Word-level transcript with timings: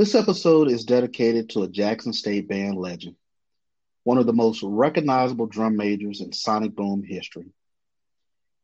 This 0.00 0.14
episode 0.14 0.70
is 0.70 0.86
dedicated 0.86 1.50
to 1.50 1.62
a 1.62 1.68
Jackson 1.68 2.14
State 2.14 2.48
band 2.48 2.78
legend, 2.78 3.16
one 4.02 4.16
of 4.16 4.24
the 4.24 4.32
most 4.32 4.62
recognizable 4.62 5.44
drum 5.44 5.76
majors 5.76 6.22
in 6.22 6.32
sonic 6.32 6.74
boom 6.74 7.02
history. 7.02 7.52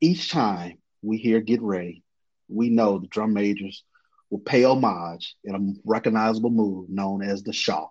Each 0.01 0.31
time 0.31 0.79
we 1.03 1.19
hear 1.19 1.43
Get 1.43 1.61
Ready, 1.61 2.03
we 2.49 2.71
know 2.71 2.99
the 2.99 3.07
drum 3.09 3.35
majors 3.35 3.85
will 4.31 4.39
pay 4.39 4.65
homage 4.65 5.37
in 5.45 5.55
a 5.55 5.75
recognizable 5.85 6.49
move 6.49 6.89
known 6.89 7.23
as 7.23 7.43
the 7.43 7.53
Shaw. 7.53 7.89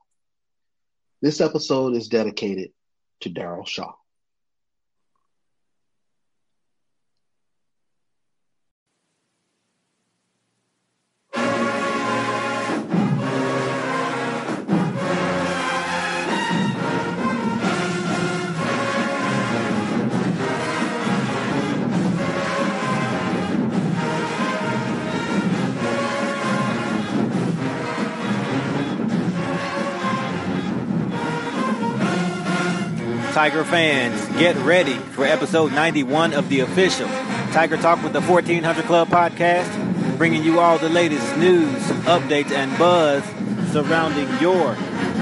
This 1.22 1.40
episode 1.40 1.96
is 1.96 2.08
dedicated 2.08 2.72
to 3.20 3.30
Daryl 3.30 3.68
Shaw. 3.68 3.94
Tiger 33.46 33.64
fans, 33.64 34.26
get 34.40 34.56
ready 34.66 34.96
for 34.96 35.24
episode 35.24 35.72
91 35.72 36.34
of 36.34 36.50
the 36.50 36.62
official 36.62 37.08
Tiger 37.52 37.78
Talk 37.78 38.02
with 38.02 38.12
the 38.12 38.22
1400 38.22 38.86
Club 38.86 39.08
podcast, 39.10 40.18
bringing 40.18 40.44
you 40.44 40.60
all 40.60 40.80
the 40.80 40.90
latest 40.90 41.38
news, 41.38 41.80
updates, 42.08 42.50
and 42.50 42.76
buzz 42.80 43.24
surrounding 43.72 44.28
your 44.42 44.74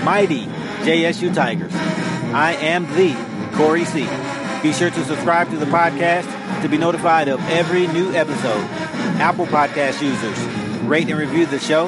mighty 0.05 0.45
JSU 0.85 1.33
Tigers. 1.33 1.73
I 2.33 2.55
am 2.61 2.85
the 2.95 3.13
Corey 3.57 3.83
C. 3.83 4.07
Be 4.61 4.71
sure 4.71 4.89
to 4.89 5.03
subscribe 5.03 5.49
to 5.49 5.57
the 5.57 5.65
podcast 5.65 6.61
to 6.61 6.69
be 6.69 6.77
notified 6.77 7.27
of 7.27 7.41
every 7.49 7.87
new 7.87 8.13
episode. 8.13 8.63
Apple 9.19 9.47
Podcast 9.47 10.01
users, 10.01 10.39
rate 10.85 11.09
and 11.09 11.19
review 11.19 11.45
the 11.45 11.59
show, 11.59 11.87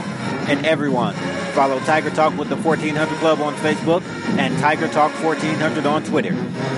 and 0.50 0.66
everyone 0.66 1.16
Follow 1.56 1.80
Tiger 1.80 2.10
Talk 2.10 2.38
with 2.38 2.50
the 2.50 2.58
1400 2.58 3.18
Club 3.20 3.40
on 3.40 3.56
Facebook 3.56 4.04
and 4.38 4.58
Tiger 4.58 4.90
Talk 4.90 5.14
1400 5.24 5.86
on 5.86 6.04
Twitter. 6.04 6.36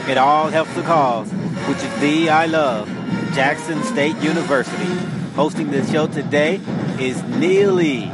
It 0.08 0.20
all 0.20 0.50
helps 0.50 0.72
the 0.75 0.83
cause, 0.83 1.31
which 1.67 1.80
is 1.80 2.00
THEE 2.00 2.30
I 2.30 2.45
Love 2.45 2.88
Jackson 3.33 3.81
State 3.86 4.16
University. 4.17 4.94
Hosting 5.33 5.72
the 5.72 5.83
show 5.88 6.05
today 6.05 6.61
is 7.00 7.23
Neely. 7.23 8.11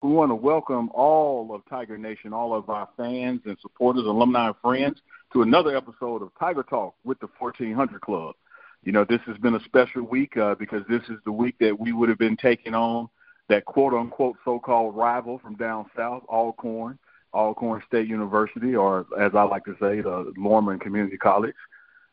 We 0.00 0.08
want 0.10 0.30
to 0.30 0.36
welcome 0.36 0.88
all 0.94 1.54
of 1.54 1.60
Tiger 1.68 1.98
Nation, 1.98 2.32
all 2.32 2.54
of 2.54 2.70
our 2.70 2.88
fans 2.96 3.42
and 3.44 3.58
supporters, 3.60 4.06
alumni, 4.06 4.46
and 4.46 4.56
friends 4.62 5.02
to 5.34 5.42
another 5.42 5.76
episode 5.76 6.22
of 6.22 6.30
Tiger 6.40 6.62
Talk 6.62 6.94
with 7.04 7.20
the 7.20 7.28
1400 7.38 8.00
Club 8.00 8.34
you 8.84 8.92
know, 8.92 9.04
this 9.04 9.20
has 9.26 9.36
been 9.38 9.54
a 9.54 9.64
special 9.64 10.02
week 10.02 10.36
uh, 10.36 10.54
because 10.54 10.82
this 10.88 11.02
is 11.08 11.18
the 11.24 11.32
week 11.32 11.56
that 11.60 11.78
we 11.78 11.92
would 11.92 12.08
have 12.08 12.18
been 12.18 12.36
taking 12.36 12.74
on 12.74 13.08
that 13.48 13.64
quote 13.64 13.94
unquote 13.94 14.36
so 14.44 14.58
called 14.58 14.96
rival 14.96 15.38
from 15.38 15.56
down 15.56 15.86
south, 15.96 16.22
Alcorn, 16.28 16.98
Alcorn 17.34 17.82
State 17.86 18.08
University, 18.08 18.76
or 18.76 19.06
as 19.18 19.32
I 19.34 19.42
like 19.42 19.64
to 19.64 19.76
say, 19.80 20.00
the 20.00 20.32
Lorman 20.36 20.78
Community 20.78 21.16
College. 21.16 21.54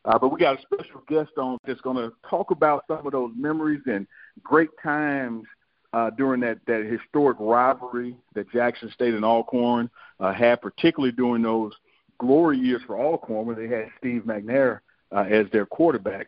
Uh, 0.05 0.19
but 0.19 0.29
we 0.29 0.39
got 0.39 0.59
a 0.59 0.61
special 0.61 1.01
guest 1.07 1.31
on 1.37 1.57
that's 1.65 1.81
going 1.81 1.97
to 1.97 2.13
talk 2.29 2.51
about 2.51 2.83
some 2.87 3.05
of 3.05 3.11
those 3.11 3.31
memories 3.35 3.81
and 3.87 4.05
great 4.43 4.69
times 4.81 5.43
uh, 5.93 6.09
during 6.11 6.41
that, 6.41 6.59
that 6.67 6.85
historic 6.85 7.37
rivalry 7.39 8.15
that 8.33 8.51
Jackson 8.51 8.91
State 8.91 9.13
and 9.13 9.25
Alcorn 9.25 9.89
uh, 10.19 10.31
had, 10.31 10.61
particularly 10.61 11.11
during 11.11 11.41
those 11.41 11.73
glory 12.19 12.57
years 12.57 12.81
for 12.85 12.99
Alcorn 12.99 13.47
when 13.47 13.55
they 13.55 13.73
had 13.73 13.89
Steve 13.97 14.23
McNair 14.25 14.79
uh, 15.11 15.25
as 15.29 15.47
their 15.51 15.65
quarterback. 15.65 16.27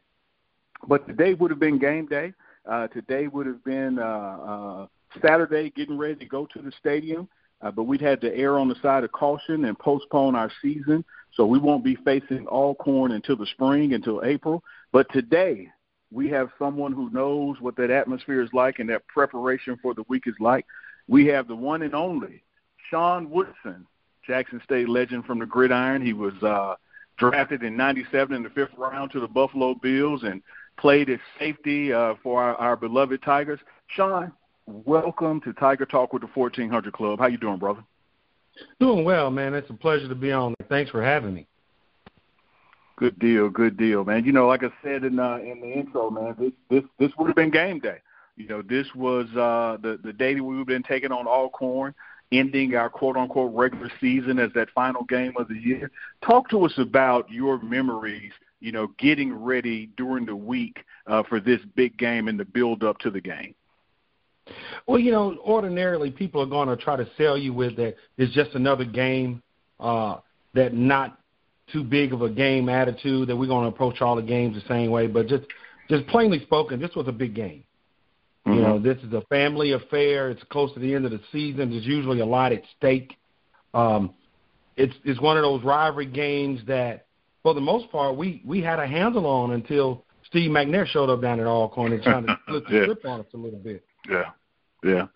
But 0.88 1.07
today 1.07 1.33
would 1.33 1.51
have 1.51 1.59
been 1.59 1.79
game 1.79 2.05
day. 2.05 2.33
Uh, 2.65 2.88
today 2.88 3.27
would 3.27 3.47
have 3.47 3.63
been 3.63 3.97
uh, 3.97 4.01
uh, 4.03 4.88
Saturday, 5.21 5.69
getting 5.71 5.97
ready 5.97 6.15
to 6.15 6.25
go 6.25 6.45
to 6.47 6.61
the 6.61 6.71
stadium. 6.79 7.27
Uh, 7.61 7.71
but 7.71 7.83
we'd 7.83 8.01
had 8.01 8.21
to 8.21 8.35
err 8.35 8.59
on 8.59 8.67
the 8.67 8.75
side 8.81 9.03
of 9.03 9.11
caution 9.11 9.65
and 9.65 9.79
postpone 9.79 10.35
our 10.35 10.51
season. 10.61 11.03
So 11.33 11.45
we 11.45 11.59
won't 11.59 11.83
be 11.83 11.95
facing 11.95 12.47
Alcorn 12.47 13.11
until 13.11 13.35
the 13.35 13.47
spring, 13.47 13.93
until 13.93 14.23
April. 14.23 14.63
But 14.91 15.11
today, 15.11 15.69
we 16.11 16.29
have 16.29 16.49
someone 16.59 16.94
who 16.94 17.09
knows 17.09 17.59
what 17.59 17.75
that 17.77 17.89
atmosphere 17.89 18.41
is 18.41 18.49
like 18.53 18.79
and 18.79 18.89
that 18.89 19.07
preparation 19.07 19.77
for 19.81 19.94
the 19.94 20.03
week 20.07 20.23
is 20.27 20.35
like. 20.39 20.65
We 21.07 21.25
have 21.27 21.47
the 21.47 21.55
one 21.55 21.81
and 21.81 21.95
only 21.95 22.44
Sean 22.89 23.29
Woodson, 23.29 23.85
Jackson 24.25 24.61
State 24.63 24.89
legend 24.89 25.25
from 25.25 25.39
the 25.39 25.45
gridiron. 25.45 26.05
He 26.05 26.13
was 26.13 26.33
uh, 26.44 26.75
drafted 27.17 27.63
in 27.63 27.75
97 27.75 28.35
in 28.35 28.44
the 28.44 28.49
fifth 28.49 28.73
round 28.77 29.11
to 29.11 29.19
the 29.19 29.27
Buffalo 29.27 29.75
Bills 29.75 30.23
and 30.23 30.41
played 30.77 31.09
as 31.09 31.19
safety 31.39 31.91
uh, 31.91 32.15
for 32.23 32.41
our, 32.41 32.55
our 32.55 32.75
beloved 32.75 33.21
Tigers. 33.23 33.59
Sean, 33.88 34.31
welcome 34.65 35.41
to 35.41 35.53
Tiger 35.53 35.85
Talk 35.85 36.13
with 36.13 36.21
the 36.21 36.29
1400 36.33 36.93
Club. 36.93 37.19
How 37.19 37.27
you 37.27 37.38
doing, 37.38 37.57
brother? 37.57 37.83
Doing 38.79 39.03
well, 39.03 39.29
man. 39.29 39.53
It's 39.53 39.69
a 39.69 39.73
pleasure 39.73 40.07
to 40.07 40.15
be 40.15 40.31
on. 40.31 40.55
Thanks 40.69 40.91
for 40.91 41.03
having 41.03 41.33
me. 41.33 41.47
Good 42.97 43.19
deal, 43.19 43.49
good 43.49 43.77
deal, 43.77 44.03
man. 44.03 44.25
You 44.25 44.31
know, 44.31 44.47
like 44.47 44.63
I 44.63 44.69
said 44.83 45.03
in 45.03 45.19
uh, 45.19 45.38
in 45.38 45.61
the 45.61 45.71
intro, 45.71 46.09
man, 46.09 46.35
this 46.39 46.51
this 46.69 46.83
this 46.97 47.11
would 47.17 47.27
have 47.27 47.35
been 47.35 47.51
game 47.51 47.79
day. 47.79 47.99
You 48.38 48.47
know, 48.47 48.63
this 48.63 48.88
was 48.95 49.27
uh, 49.35 49.77
the 49.81 49.99
the 50.03 50.13
day 50.13 50.33
that 50.33 50.44
we 50.44 50.55
would 50.55 50.61
have 50.61 50.67
been 50.67 50.81
taking 50.81 51.11
on 51.11 51.27
Alcorn, 51.27 51.94
ending 52.31 52.75
our 52.75 52.89
quote 52.89 53.17
unquote 53.17 53.53
regular 53.53 53.91
season 54.01 54.39
as 54.39 54.51
that 54.53 54.69
final 54.71 55.03
game 55.05 55.33
of 55.38 55.47
the 55.47 55.57
year. 55.57 55.91
Talk 56.21 56.49
to 56.49 56.65
us 56.65 56.73
about 56.77 57.31
your 57.31 57.61
memories 57.61 58.33
you 58.59 58.71
know, 58.71 58.88
getting 58.97 59.33
ready 59.33 59.89
during 59.97 60.25
the 60.25 60.35
week 60.35 60.83
uh, 61.05 61.23
for 61.23 61.39
this 61.39 61.59
big 61.75 61.97
game 61.97 62.27
and 62.27 62.39
the 62.39 62.45
build 62.45 62.83
up 62.83 62.97
to 62.99 63.09
the 63.09 63.21
game? 63.21 63.53
Well, 64.88 64.99
you 64.99 65.11
know, 65.11 65.38
ordinarily 65.45 66.09
people 66.09 66.41
are 66.41 66.47
going 66.47 66.69
to 66.69 66.77
try 66.77 66.95
to 66.95 67.07
sell 67.17 67.38
you 67.38 67.53
with 67.53 67.75
that 67.75 67.95
it's 68.17 68.33
just 68.33 68.51
another 68.55 68.85
game, 68.85 69.44
uh, 69.79 70.17
that 70.53 70.73
not 70.73 71.19
too 71.71 71.83
big 71.83 72.13
of 72.13 72.21
a 72.21 72.29
game 72.29 72.69
attitude, 72.69 73.27
that 73.27 73.35
we're 73.35 73.47
going 73.47 73.69
to 73.69 73.75
approach 73.75 74.01
all 74.01 74.15
the 74.15 74.21
games 74.21 74.55
the 74.55 74.67
same 74.67 74.89
way. 74.89 75.07
But 75.07 75.27
just, 75.27 75.44
just 75.89 76.07
plainly 76.07 76.41
spoken, 76.44 76.79
this 76.79 76.95
was 76.95 77.07
a 77.07 77.11
big 77.11 77.35
game. 77.35 77.63
Mm-hmm. 78.47 78.53
You 78.53 78.61
know, 78.61 78.79
this 78.79 78.97
is 79.03 79.11
a 79.13 79.21
family 79.29 79.73
affair. 79.73 80.29
It's 80.29 80.43
close 80.49 80.73
to 80.73 80.79
the 80.79 80.93
end 80.93 81.05
of 81.05 81.11
the 81.11 81.19
season. 81.31 81.71
There's 81.71 81.85
usually 81.85 82.21
a 82.21 82.25
lot 82.25 82.53
at 82.53 82.63
stake. 82.77 83.17
Um, 83.73 84.13
it's 84.77 84.93
it's 85.03 85.19
one 85.19 85.37
of 85.37 85.43
those 85.43 85.63
rivalry 85.63 86.05
games 86.05 86.61
that 86.67 87.07
for 87.43 87.53
the 87.53 87.61
most 87.61 87.91
part, 87.91 88.15
we 88.15 88.41
we 88.45 88.61
had 88.61 88.79
a 88.79 88.87
handle 88.87 89.25
on 89.25 89.51
until 89.51 90.05
Steve 90.27 90.49
McNair 90.49 90.87
showed 90.87 91.09
up 91.09 91.21
down 91.21 91.39
at 91.39 91.45
Alcorn 91.45 91.91
and 91.91 92.01
trying 92.01 92.25
to 92.25 92.39
flip 92.47 92.63
the 92.69 92.75
yeah. 92.75 92.83
script 92.83 93.05
on 93.05 93.19
us 93.19 93.25
a 93.33 93.38
little 93.38 93.59
bit. 93.59 93.83
Yeah, 94.09 94.31
yeah. 94.83 95.07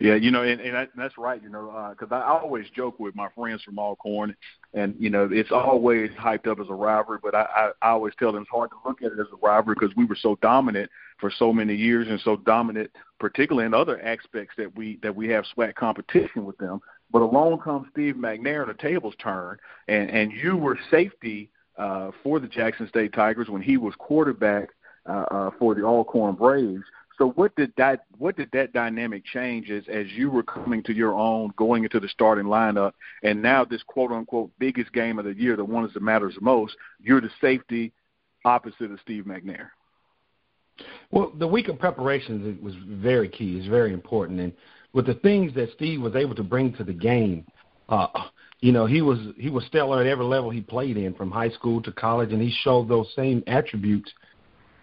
Yeah, 0.00 0.14
you 0.14 0.30
know, 0.30 0.42
and, 0.42 0.60
and 0.60 0.88
that's 0.96 1.18
right. 1.18 1.42
You 1.42 1.48
know, 1.48 1.88
because 1.90 2.12
uh, 2.12 2.16
I 2.16 2.38
always 2.38 2.66
joke 2.74 3.00
with 3.00 3.16
my 3.16 3.28
friends 3.34 3.62
from 3.62 3.78
Alcorn, 3.78 4.36
and 4.72 4.94
you 4.98 5.10
know, 5.10 5.28
it's 5.30 5.50
always 5.50 6.10
hyped 6.12 6.46
up 6.46 6.60
as 6.60 6.68
a 6.68 6.74
rivalry. 6.74 7.18
But 7.20 7.34
I, 7.34 7.46
I, 7.54 7.70
I 7.82 7.90
always 7.90 8.14
tell 8.16 8.32
them 8.32 8.42
it's 8.42 8.50
hard 8.50 8.70
to 8.70 8.76
look 8.86 9.02
at 9.02 9.12
it 9.12 9.18
as 9.18 9.26
a 9.32 9.36
rivalry 9.44 9.74
because 9.78 9.94
we 9.96 10.04
were 10.04 10.16
so 10.16 10.38
dominant 10.40 10.88
for 11.18 11.32
so 11.36 11.52
many 11.52 11.74
years, 11.74 12.06
and 12.08 12.20
so 12.20 12.36
dominant, 12.36 12.90
particularly 13.18 13.66
in 13.66 13.74
other 13.74 14.00
aspects 14.00 14.54
that 14.56 14.74
we 14.76 14.98
that 15.02 15.14
we 15.14 15.28
have 15.28 15.44
SWAC 15.56 15.74
competition 15.74 16.44
with 16.44 16.56
them. 16.58 16.80
But 17.10 17.22
along 17.22 17.58
comes 17.60 17.88
Steve 17.90 18.14
McNair, 18.14 18.62
and 18.62 18.70
the 18.70 18.80
tables 18.80 19.14
turn, 19.20 19.58
and 19.88 20.10
and 20.10 20.30
you 20.30 20.56
were 20.56 20.78
safety 20.92 21.50
uh, 21.76 22.12
for 22.22 22.38
the 22.38 22.46
Jackson 22.46 22.88
State 22.88 23.12
Tigers 23.14 23.48
when 23.48 23.62
he 23.62 23.76
was 23.76 23.94
quarterback 23.98 24.68
uh, 25.08 25.24
uh, 25.30 25.50
for 25.58 25.74
the 25.74 25.82
Alcorn 25.82 26.34
Braves. 26.34 26.84
So 27.18 27.30
what 27.30 27.54
did 27.56 27.72
that 27.76 28.04
what 28.16 28.36
did 28.36 28.48
that 28.52 28.72
dynamic 28.72 29.24
change 29.24 29.70
as 29.70 29.82
as 29.88 30.06
you 30.12 30.30
were 30.30 30.44
coming 30.44 30.84
to 30.84 30.94
your 30.94 31.14
own, 31.14 31.52
going 31.56 31.82
into 31.82 31.98
the 31.98 32.08
starting 32.08 32.44
lineup, 32.44 32.92
and 33.24 33.42
now 33.42 33.64
this 33.64 33.82
quote 33.82 34.12
unquote 34.12 34.50
biggest 34.60 34.92
game 34.92 35.18
of 35.18 35.24
the 35.24 35.34
year, 35.34 35.56
the 35.56 35.64
one 35.64 35.88
that 35.92 36.02
matters 36.02 36.36
most, 36.40 36.76
you're 37.00 37.20
the 37.20 37.30
safety 37.40 37.92
opposite 38.44 38.92
of 38.92 39.00
Steve 39.02 39.24
McNair. 39.24 39.70
Well, 41.10 41.32
the 41.36 41.46
week 41.46 41.66
of 41.68 41.78
preparations 41.80 42.62
was 42.62 42.74
very 42.86 43.28
key. 43.28 43.58
It's 43.58 43.66
very 43.66 43.92
important, 43.92 44.38
and 44.38 44.52
with 44.92 45.06
the 45.06 45.14
things 45.14 45.52
that 45.54 45.70
Steve 45.74 46.00
was 46.00 46.14
able 46.14 46.36
to 46.36 46.44
bring 46.44 46.72
to 46.74 46.84
the 46.84 46.92
game, 46.92 47.44
uh, 47.88 48.06
you 48.60 48.70
know, 48.70 48.86
he 48.86 49.02
was 49.02 49.18
he 49.36 49.50
was 49.50 49.64
stellar 49.64 50.00
at 50.00 50.06
every 50.06 50.24
level 50.24 50.50
he 50.50 50.60
played 50.60 50.96
in, 50.96 51.14
from 51.14 51.32
high 51.32 51.50
school 51.50 51.82
to 51.82 51.90
college, 51.90 52.32
and 52.32 52.40
he 52.40 52.54
showed 52.62 52.88
those 52.88 53.12
same 53.16 53.42
attributes 53.48 54.12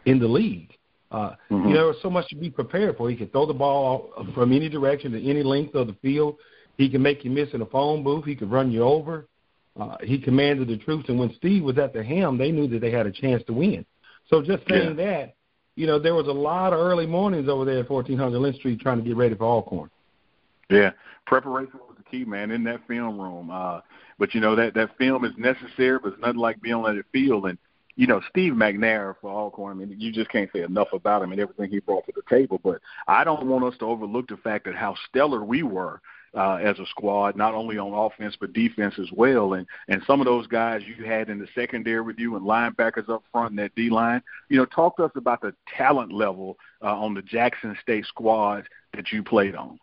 in 0.06 0.20
the 0.20 0.28
league. 0.28 0.76
Uh, 1.16 1.30
mm-hmm. 1.50 1.70
You 1.70 1.74
know, 1.74 1.74
there 1.74 1.86
was 1.86 1.96
so 2.02 2.10
much 2.10 2.28
to 2.28 2.36
be 2.36 2.50
prepared 2.50 2.98
for. 2.98 3.10
He 3.10 3.16
could 3.16 3.32
throw 3.32 3.46
the 3.46 3.54
ball 3.54 4.10
from 4.34 4.52
any 4.52 4.68
direction 4.68 5.14
to 5.14 5.30
any 5.30 5.44
length 5.44 5.74
of 5.74 5.88
the 5.88 5.96
field. 6.02 6.36
He 6.78 6.90
could 6.90 7.00
make 7.00 7.24
you 7.24 7.32
miss 7.32 7.48
in 7.54 7.62
a 7.62 7.66
phone 7.66 8.04
booth. 8.04 8.26
He 8.26 8.36
could 8.36 8.52
run 8.52 8.70
you 8.70 8.84
over. 8.84 9.28
Uh, 9.80 9.96
he 10.04 10.20
commanded 10.20 10.68
the 10.68 10.78
troops, 10.78 11.08
and 11.08 11.18
when 11.18 11.34
Steve 11.36 11.64
was 11.64 11.78
at 11.78 11.94
the 11.94 12.04
helm, 12.04 12.38
they 12.38 12.52
knew 12.52 12.68
that 12.68 12.82
they 12.82 12.92
had 12.92 13.06
a 13.06 13.12
chance 13.12 13.42
to 13.48 13.54
win. 13.54 13.86
So 14.30 14.42
just 14.42 14.64
saying 14.70 14.98
yeah. 14.98 15.06
that, 15.06 15.36
you 15.76 15.88
know, 15.88 16.00
there 16.00 16.16
was 16.16 16.28
a 16.28 16.32
lot 16.32 16.74
of 16.74 16.80
early 16.80 17.06
mornings 17.06 17.48
over 17.48 17.64
there 17.64 17.80
at 17.80 17.90
1400 17.90 18.38
Lynch 18.38 18.58
Street 18.58 18.82
trying 18.82 18.98
to 18.98 19.04
get 19.04 19.16
ready 19.16 19.36
for 19.36 19.46
Alcorn. 19.46 19.90
Yeah, 20.70 20.92
preparation 21.28 21.80
was 21.88 21.96
the 21.98 22.04
key, 22.04 22.26
man, 22.26 22.52
in 22.52 22.64
that 22.66 22.86
film 22.88 23.20
room. 23.20 23.50
Uh, 23.52 23.82
but 24.20 24.34
you 24.34 24.42
know 24.42 24.56
that 24.56 24.74
that 24.74 24.98
film 24.98 25.24
is 25.24 25.34
necessary, 25.38 26.00
but 26.00 26.14
it's 26.14 26.22
nothing 26.22 26.38
like 26.38 26.62
being 26.62 26.76
on 26.76 26.96
that 26.96 27.06
field. 27.14 27.46
And 27.46 27.58
you 27.96 28.08
know, 28.08 28.22
Steve 28.30 28.54
McNair 28.54 29.16
for 29.22 29.30
Alcorn. 29.30 29.82
I 29.82 29.86
mean, 29.86 30.00
you 30.00 30.12
just 30.12 30.30
can't 30.30 30.50
say 30.54 30.62
enough 30.62 30.90
about 30.94 31.22
him 31.22 31.32
and 31.32 31.40
everything 31.40 31.70
he 31.70 31.80
brought 31.80 32.06
to 32.06 32.14
the 32.16 32.22
table. 32.30 32.60
But 32.64 32.82
I 33.08 33.24
don't 33.24 33.48
want 33.48 33.64
us 33.64 33.78
to 33.80 33.86
overlook 33.86 34.28
the 34.28 34.38
fact 34.38 34.66
that 34.66 34.76
how 34.76 34.96
stellar 35.10 35.44
we 35.44 35.64
were 35.64 36.02
uh, 36.36 36.56
as 36.56 36.78
a 36.80 36.86
squad, 36.88 37.38
not 37.38 37.54
only 37.54 37.78
on 37.78 37.94
offense 37.94 38.36
but 38.40 38.54
defense 38.54 38.96
as 39.00 39.10
well. 39.14 39.54
And 39.54 39.66
and 39.88 40.02
some 40.06 40.20
of 40.20 40.26
those 40.26 40.48
guys 40.48 40.82
you 40.86 41.06
had 41.06 41.30
in 41.30 41.40
the 41.40 41.48
secondary 41.56 42.02
with 42.02 42.20
you 42.20 42.36
and 42.36 42.46
linebackers 42.46 43.10
up 43.10 43.24
front 43.32 43.52
in 43.52 43.56
that 43.58 43.76
D 43.76 43.90
line. 43.90 44.22
You 44.50 44.58
know, 44.58 44.66
talk 44.66 44.98
to 44.98 45.06
us 45.06 45.12
about 45.16 45.42
the 45.42 45.54
talent 45.78 46.12
level 46.12 46.58
uh, 46.82 46.96
on 46.98 47.14
the 47.14 47.22
Jackson 47.22 47.78
State 47.82 48.06
squad 48.06 48.68
that 48.94 49.12
you 49.12 49.24
played 49.24 49.56
on. 49.56 49.80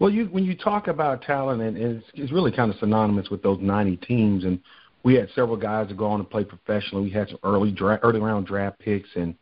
Well, 0.00 0.10
you 0.10 0.26
when 0.26 0.44
you 0.44 0.56
talk 0.56 0.88
about 0.88 1.22
talent, 1.22 1.62
and 1.62 1.76
it's, 1.76 2.06
it's 2.14 2.32
really 2.32 2.50
kind 2.50 2.72
of 2.72 2.78
synonymous 2.78 3.28
with 3.30 3.42
those 3.42 3.58
90 3.60 3.98
teams, 3.98 4.44
and 4.44 4.60
we 5.02 5.14
had 5.14 5.28
several 5.34 5.56
guys 5.56 5.88
that 5.88 5.96
go 5.96 6.06
on 6.06 6.18
to 6.18 6.24
play 6.24 6.44
professionally. 6.44 7.04
We 7.04 7.10
had 7.10 7.28
some 7.28 7.38
early 7.42 7.70
dra- 7.70 8.00
early 8.02 8.20
round 8.20 8.46
draft 8.46 8.78
picks, 8.78 9.08
and 9.14 9.34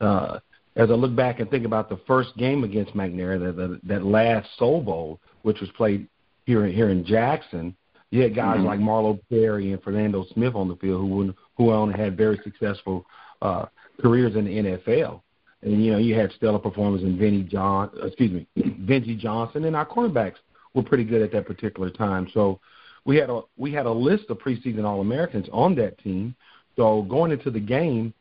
uh, 0.00 0.38
as 0.76 0.90
I 0.90 0.94
look 0.94 1.14
back 1.14 1.40
and 1.40 1.50
think 1.50 1.64
about 1.64 1.88
the 1.88 2.00
first 2.06 2.36
game 2.36 2.64
against 2.64 2.94
McNair, 2.94 3.38
that 3.38 3.56
that, 3.56 3.80
that 3.84 4.04
last 4.04 4.48
Soul 4.58 4.80
Bowl, 4.80 5.20
which 5.42 5.60
was 5.60 5.70
played 5.76 6.08
here 6.46 6.66
here 6.66 6.88
in 6.88 7.04
Jackson, 7.04 7.76
you 8.10 8.22
had 8.22 8.34
guys 8.34 8.58
mm-hmm. 8.58 8.66
like 8.66 8.80
Marlo 8.80 9.18
Perry 9.28 9.72
and 9.72 9.82
Fernando 9.82 10.24
Smith 10.32 10.54
on 10.54 10.68
the 10.68 10.76
field 10.76 11.00
who 11.00 11.34
who 11.56 11.72
only 11.72 11.98
had 11.98 12.16
very 12.16 12.40
successful 12.42 13.06
uh, 13.42 13.66
careers 14.00 14.36
in 14.36 14.44
the 14.44 14.50
NFL. 14.50 15.20
And 15.62 15.84
you 15.84 15.92
know, 15.92 15.98
you 15.98 16.14
had 16.14 16.32
stellar 16.32 16.58
performers 16.58 17.02
in 17.02 17.18
Vinny 17.18 17.42
John, 17.42 17.90
excuse 18.02 18.32
me, 18.32 18.46
Benji 18.58 19.16
Johnson, 19.18 19.64
and 19.64 19.76
our 19.76 19.86
cornerbacks 19.86 20.36
were 20.74 20.82
pretty 20.82 21.04
good 21.04 21.22
at 21.22 21.32
that 21.32 21.46
particular 21.46 21.90
time. 21.90 22.28
So 22.34 22.58
we 23.04 23.16
had 23.16 23.30
a 23.30 23.42
we 23.56 23.72
had 23.72 23.86
a 23.86 23.92
list 23.92 24.24
of 24.30 24.38
preseason 24.38 24.84
All 24.84 25.00
Americans 25.00 25.46
on 25.52 25.74
that 25.76 25.98
team. 25.98 26.34
So 26.76 27.02
going 27.02 27.32
into 27.32 27.50
the 27.50 27.60
game, 27.60 28.14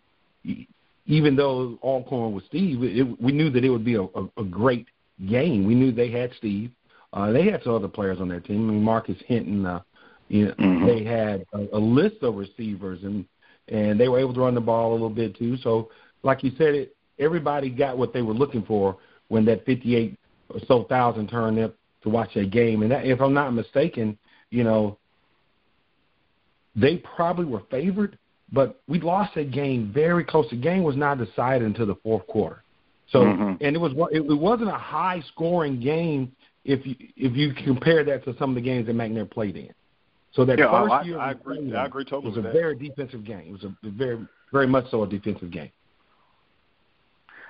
even 1.05 1.35
though 1.35 1.77
Alcorn 1.81 2.33
was 2.33 2.43
Steve, 2.47 2.83
it, 2.83 3.21
we 3.21 3.31
knew 3.31 3.49
that 3.49 3.63
it 3.63 3.69
would 3.69 3.85
be 3.85 3.95
a, 3.95 4.03
a, 4.03 4.27
a 4.37 4.43
great 4.43 4.87
game. 5.27 5.65
We 5.65 5.75
knew 5.75 5.91
they 5.91 6.11
had 6.11 6.31
Steve. 6.37 6.71
Uh, 7.13 7.31
they 7.31 7.49
had 7.49 7.61
some 7.63 7.73
other 7.73 7.87
players 7.87 8.19
on 8.19 8.27
their 8.27 8.39
team. 8.39 8.69
I 8.69 8.73
mean, 8.73 8.83
Marcus 8.83 9.17
Hinton. 9.27 9.65
Uh, 9.65 9.81
you 10.29 10.45
know, 10.45 10.53
mm-hmm. 10.53 10.85
they 10.85 11.03
had 11.03 11.45
a, 11.53 11.77
a 11.77 11.79
list 11.79 12.23
of 12.23 12.35
receivers, 12.35 12.99
and 13.03 13.25
and 13.67 13.99
they 13.99 14.07
were 14.07 14.19
able 14.19 14.33
to 14.33 14.39
run 14.39 14.55
the 14.55 14.61
ball 14.61 14.91
a 14.91 14.93
little 14.93 15.09
bit 15.09 15.35
too. 15.37 15.57
So, 15.57 15.89
like 16.23 16.43
you 16.43 16.51
said, 16.57 16.75
it 16.75 16.95
everybody 17.19 17.69
got 17.69 17.97
what 17.97 18.13
they 18.13 18.21
were 18.21 18.33
looking 18.33 18.63
for 18.63 18.97
when 19.27 19.45
that 19.45 19.65
58 19.65 20.17
or 20.49 20.59
so 20.67 20.83
thousand 20.85 21.27
turned 21.27 21.59
up 21.59 21.75
to 22.03 22.09
watch 22.09 22.33
that 22.33 22.51
game. 22.51 22.81
And 22.81 22.91
that, 22.91 23.05
if 23.05 23.21
I'm 23.21 23.33
not 23.33 23.51
mistaken, 23.51 24.17
you 24.51 24.63
know, 24.63 24.97
they 26.75 26.97
probably 26.97 27.45
were 27.45 27.63
favored, 27.71 28.17
but 28.51 28.81
we 28.87 28.99
lost 28.99 29.35
that 29.35 29.51
game 29.51 29.91
very 29.93 30.23
close. 30.23 30.49
The 30.49 30.57
game 30.57 30.83
was 30.83 30.95
not 30.95 31.17
decided 31.17 31.63
until 31.63 31.87
the 31.87 31.95
fourth 31.95 32.27
quarter. 32.27 32.63
So, 33.09 33.19
mm-hmm. 33.19 33.63
and 33.63 33.75
it 33.75 33.79
was 33.79 33.93
it, 34.11 34.21
it 34.21 34.39
wasn't 34.39 34.69
a 34.69 34.77
high 34.77 35.21
scoring 35.33 35.81
game 35.81 36.31
if 36.63 36.85
you 36.85 36.95
if 37.17 37.35
you 37.35 37.53
compare 37.65 38.03
that 38.05 38.23
to 38.25 38.35
some 38.37 38.51
of 38.51 38.55
the 38.55 38.61
games 38.61 38.87
that 38.87 38.95
McNair 38.95 39.29
played 39.29 39.57
in. 39.57 39.73
So 40.33 40.45
that 40.45 40.57
yeah, 40.57 40.71
first 40.71 40.93
I, 40.93 41.03
year, 41.03 41.19
I, 41.19 41.31
agree. 41.31 41.73
I 41.75 41.85
agree 41.85 42.05
totally. 42.05 42.31
It 42.31 42.35
was 42.35 42.37
a 42.37 42.41
that. 42.41 42.53
very 42.53 42.75
defensive 42.75 43.25
game. 43.25 43.47
It 43.47 43.51
was 43.51 43.63
a 43.63 43.75
very 43.83 44.25
very 44.53 44.67
much 44.67 44.89
so 44.91 45.03
a 45.03 45.07
defensive 45.07 45.51
game. 45.51 45.71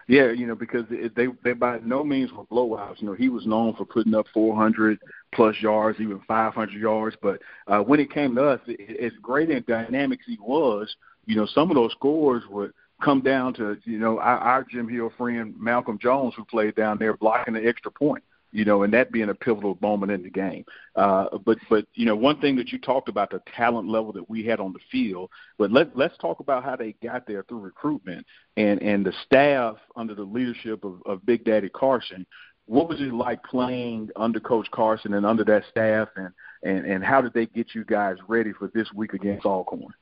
Yeah, 0.08 0.32
you 0.32 0.48
know, 0.48 0.56
because 0.56 0.86
it, 0.90 1.16
they 1.16 1.28
they 1.44 1.54
by 1.54 1.80
no 1.84 2.04
means 2.04 2.32
were 2.32 2.44
blowouts. 2.46 3.02
You 3.02 3.08
know, 3.08 3.14
he 3.14 3.30
was 3.30 3.46
known 3.46 3.76
for 3.76 3.86
putting 3.86 4.16
up 4.16 4.26
400 4.34 5.00
plus 5.34 5.56
yards, 5.62 6.00
even 6.00 6.22
500 6.28 6.74
yards. 6.74 7.16
But 7.22 7.42
uh, 7.68 7.80
when 7.80 8.00
it 8.00 8.12
came 8.12 8.36
to 8.36 8.44
us, 8.44 8.60
it, 8.68 9.00
as 9.00 9.12
great 9.22 9.50
and 9.50 9.66
dynamic 9.66 10.20
he 10.26 10.38
was, 10.42 10.94
you 11.26 11.36
know, 11.36 11.46
some 11.46 11.70
of 11.70 11.76
those 11.76 11.92
scores 11.92 12.44
would 12.50 12.74
come 13.02 13.22
down 13.22 13.54
to 13.56 13.78
you 13.84 14.00
know 14.00 14.20
our, 14.20 14.38
our 14.38 14.64
Jim 14.64 14.90
Hill 14.90 15.12
friend 15.18 15.56
Malcolm 15.60 15.98
Jones, 16.00 16.34
who 16.36 16.46
played 16.46 16.76
down 16.76 16.98
there 16.98 17.16
blocking 17.16 17.54
the 17.54 17.68
extra 17.68 17.92
point 17.92 18.24
you 18.52 18.66
know, 18.66 18.84
and 18.84 18.94
that 18.94 19.12
being 19.12 19.30
a 19.30 19.36
pivotal 19.36 19.78
moment 19.82 20.12
in 20.12 20.24
the 20.24 20.30
game. 20.30 20.66
Uh, 20.96 21.38
but 21.46 21.58
but 21.70 21.86
you 21.94 22.06
know, 22.06 22.16
one 22.16 22.40
thing 22.40 22.56
that 22.58 22.72
you 22.72 22.80
talked 22.80 23.10
about 23.10 23.32
the 23.32 23.42
talent 23.56 23.88
level 23.88 24.12
that 24.12 24.30
we 24.30 24.46
had 24.46 24.60
on 24.60 24.74
the 24.74 24.80
field. 24.92 25.30
But 25.58 25.72
let 25.72 25.96
let's 25.96 26.18
talk 26.18 26.40
about 26.40 26.64
how 26.64 26.76
they 26.76 26.96
got 27.04 27.26
there 27.26 27.44
through 27.44 27.60
recruitment 27.60 28.26
and 28.58 28.82
and 28.82 29.06
the 29.06 29.14
staff 29.26 29.78
under 29.96 30.16
the 30.16 30.24
leadership 30.24 30.84
of, 30.84 31.02
of 31.06 31.26
Big 31.26 31.46
Daddy 31.46 31.70
Carson. 31.70 32.26
What 32.66 32.88
was 32.88 33.02
it 33.02 33.14
like 33.14 33.44
playing 33.44 34.10
under 34.16 34.40
Coach 34.40 34.70
Carson 34.72 35.14
and 35.14 35.26
under 35.26 35.44
that 35.46 35.64
staff, 35.70 36.10
and 36.16 36.30
and 36.64 36.86
and 36.86 37.04
how 37.04 37.22
did 37.22 37.34
they 37.34 37.46
get 37.46 37.74
you 37.74 37.84
guys 37.86 38.18
ready 38.28 38.52
for 38.54 38.70
this 38.74 38.92
week 38.94 39.14
against 39.14 39.46
Alcorn? 39.46 39.94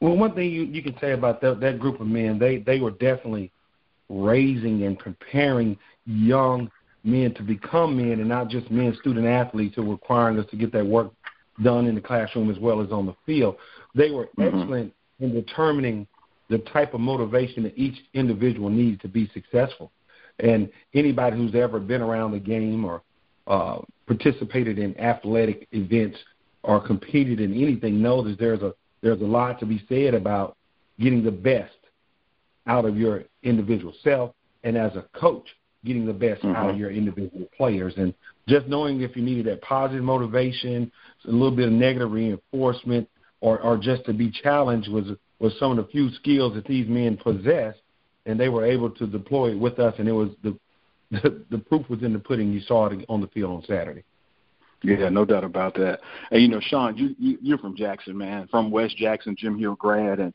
Well, 0.00 0.16
one 0.16 0.34
thing 0.34 0.50
you 0.50 0.62
you 0.64 0.82
can 0.82 0.98
say 1.00 1.12
about 1.12 1.40
that 1.40 1.60
that 1.60 1.78
group 1.78 2.00
of 2.00 2.06
men, 2.06 2.38
they 2.38 2.58
they 2.58 2.80
were 2.80 2.90
definitely 2.92 3.50
raising 4.08 4.82
and 4.82 4.98
preparing 4.98 5.78
young 6.04 6.70
men 7.04 7.34
to 7.34 7.42
become 7.42 7.96
men 7.96 8.20
and 8.20 8.28
not 8.28 8.48
just 8.48 8.70
men 8.70 8.96
student 9.00 9.26
athletes 9.26 9.76
who 9.76 9.82
were 9.82 9.92
requiring 9.92 10.38
us 10.38 10.46
to 10.50 10.56
get 10.56 10.72
that 10.72 10.86
work 10.86 11.10
done 11.62 11.86
in 11.86 11.94
the 11.94 12.00
classroom 12.00 12.50
as 12.50 12.58
well 12.58 12.80
as 12.80 12.90
on 12.90 13.06
the 13.06 13.14
field. 13.26 13.56
They 13.94 14.10
were 14.10 14.26
mm-hmm. 14.38 14.42
excellent 14.42 14.94
in 15.20 15.32
determining 15.32 16.06
the 16.48 16.58
type 16.58 16.94
of 16.94 17.00
motivation 17.00 17.62
that 17.62 17.78
each 17.78 17.96
individual 18.14 18.70
needs 18.70 19.00
to 19.02 19.08
be 19.08 19.30
successful. 19.32 19.90
And 20.40 20.70
anybody 20.94 21.36
who's 21.36 21.54
ever 21.54 21.78
been 21.78 22.00
around 22.00 22.32
the 22.32 22.38
game 22.38 22.84
or 22.84 23.02
uh, 23.46 23.78
participated 24.06 24.78
in 24.78 24.98
athletic 24.98 25.68
events 25.72 26.18
or 26.62 26.84
competed 26.84 27.40
in 27.40 27.52
anything 27.54 28.02
knows 28.02 28.24
that 28.26 28.38
there's 28.38 28.62
a 28.62 28.74
there's 29.02 29.20
a 29.20 29.24
lot 29.24 29.58
to 29.60 29.66
be 29.66 29.82
said 29.88 30.14
about 30.14 30.56
getting 30.98 31.24
the 31.24 31.30
best 31.30 31.72
out 32.66 32.84
of 32.84 32.98
your 32.98 33.24
individual 33.42 33.94
self. 34.04 34.32
And 34.62 34.76
as 34.76 34.94
a 34.94 35.06
coach, 35.18 35.46
getting 35.84 36.06
the 36.06 36.12
best 36.12 36.42
mm-hmm. 36.42 36.54
out 36.54 36.66
of 36.66 36.72
mm-hmm. 36.72 36.80
your 36.80 36.90
individual 36.90 37.48
players. 37.56 37.94
And 37.96 38.14
just 38.48 38.66
knowing 38.66 39.00
if 39.00 39.16
you 39.16 39.22
needed 39.22 39.46
that 39.46 39.62
positive 39.62 40.04
motivation, 40.04 40.90
a 41.26 41.30
little 41.30 41.54
bit 41.54 41.68
of 41.68 41.72
negative 41.72 42.12
reinforcement, 42.12 43.08
or, 43.40 43.60
or 43.60 43.78
just 43.78 44.04
to 44.04 44.12
be 44.12 44.30
challenged 44.30 44.90
was 44.90 45.06
was 45.38 45.58
some 45.58 45.70
of 45.70 45.78
the 45.78 45.90
few 45.90 46.10
skills 46.12 46.54
that 46.54 46.66
these 46.66 46.86
men 46.86 47.16
possessed, 47.16 47.80
and 48.26 48.38
they 48.38 48.50
were 48.50 48.66
able 48.66 48.90
to 48.90 49.06
deploy 49.06 49.52
it 49.52 49.58
with 49.58 49.78
us. 49.78 49.94
And 49.98 50.06
it 50.06 50.12
was 50.12 50.30
the 50.42 50.56
the, 51.10 51.42
the 51.50 51.58
proof 51.58 51.88
was 51.88 52.02
in 52.02 52.12
the 52.12 52.18
pudding. 52.18 52.52
You 52.52 52.60
saw 52.60 52.86
it 52.86 53.04
on 53.08 53.20
the 53.20 53.26
field 53.28 53.50
on 53.50 53.64
Saturday. 53.64 54.04
Yeah, 54.82 55.10
no 55.10 55.26
doubt 55.26 55.44
about 55.44 55.74
that. 55.74 56.00
And 56.30 56.40
you 56.40 56.48
know, 56.48 56.60
Sean, 56.60 56.96
you, 56.96 57.14
you 57.18 57.38
you're 57.42 57.58
from 57.58 57.76
Jackson, 57.76 58.16
man, 58.16 58.48
from 58.48 58.70
West 58.70 58.96
Jackson, 58.96 59.36
Jim 59.38 59.58
Hill 59.58 59.74
grad, 59.74 60.20
and 60.20 60.32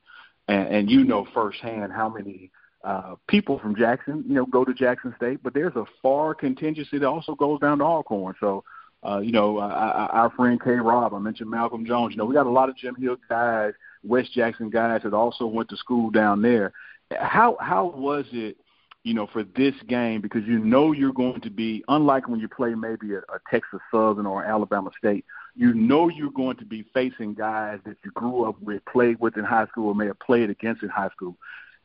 and, 0.48 0.68
and 0.68 0.90
you 0.90 1.04
know 1.04 1.28
firsthand 1.34 1.92
how 1.92 2.10
many 2.10 2.52
uh, 2.86 3.15
people 3.27 3.58
from 3.58 3.75
Jackson, 3.75 4.24
you 4.27 4.36
know, 4.36 4.46
go 4.46 4.63
to 4.63 4.74
Jackson 4.74 5.13
State, 5.18 5.39
but 5.42 5.56
there's 5.56 5.75
a 5.75 5.86
far 6.04 6.36
contingency 6.36 7.00
that 7.00 7.08
also 7.08 7.34
goes 7.34 7.60
down 7.60 7.80
to 7.80 7.84
Alcorn. 7.84 8.36
So, 8.39 8.63
uh, 9.04 9.20
you 9.20 9.32
know, 9.32 9.58
uh, 9.58 10.08
our 10.12 10.30
friend 10.30 10.62
K. 10.63 10.72
Rob, 10.72 11.13
I 11.13 11.20
mentioned 11.20 11.50
Malcolm 11.50 11.86
Jones. 11.86 12.13
You 12.13 12.18
know, 12.18 12.25
we 12.25 12.36
got 12.36 12.46
a 12.46 12.51
lot 12.51 12.70
of 12.70 12.77
Jim 12.77 12.96
Hill 12.96 13.18
guys, 13.27 13.74
West 14.04 14.34
Jackson 14.34 14.70
guys 14.70 15.01
that 15.04 15.15
also 15.15 15.48
went 15.48 15.70
to 15.70 15.77
school 15.77 16.12
down 16.12 16.44
there. 16.44 16.74
How 17.20 17.58
how 17.60 17.88
was 17.88 18.25
it, 18.32 18.58
you 19.04 19.15
know, 19.15 19.27
for 19.34 19.44
this 19.44 19.74
game? 19.88 20.22
Because 20.22 20.44
you 20.44 20.60
know 20.60 20.92
you're 20.92 21.13
going 21.13 21.42
to 21.42 21.50
be 21.50 21.84
unlike 21.88 22.27
when 22.27 22.39
you 22.39 22.48
play 22.48 22.75
maybe 22.75 23.15
a, 23.15 23.20
a 23.20 23.39
Texas 23.50 23.80
Southern 23.92 24.27
or 24.27 24.44
Alabama 24.44 24.92
State. 24.98 25.25
You 25.56 25.74
know 25.74 26.10
you're 26.10 26.32
going 26.32 26.58
to 26.58 26.65
be 26.65 26.86
facing 26.94 27.34
guys 27.34 27.80
that 27.86 27.98
you 28.04 28.12
grew 28.12 28.48
up 28.48 28.62
with, 28.62 28.86
played 28.86 29.20
with 29.20 29.38
in 29.38 29.44
high 29.44 29.65
school, 29.68 29.88
or 29.88 29.96
may 29.96 30.08
have 30.08 30.20
played 30.20 30.51
against 30.51 30.84
in 30.84 30.89
high 30.89 31.10
school 31.10 31.36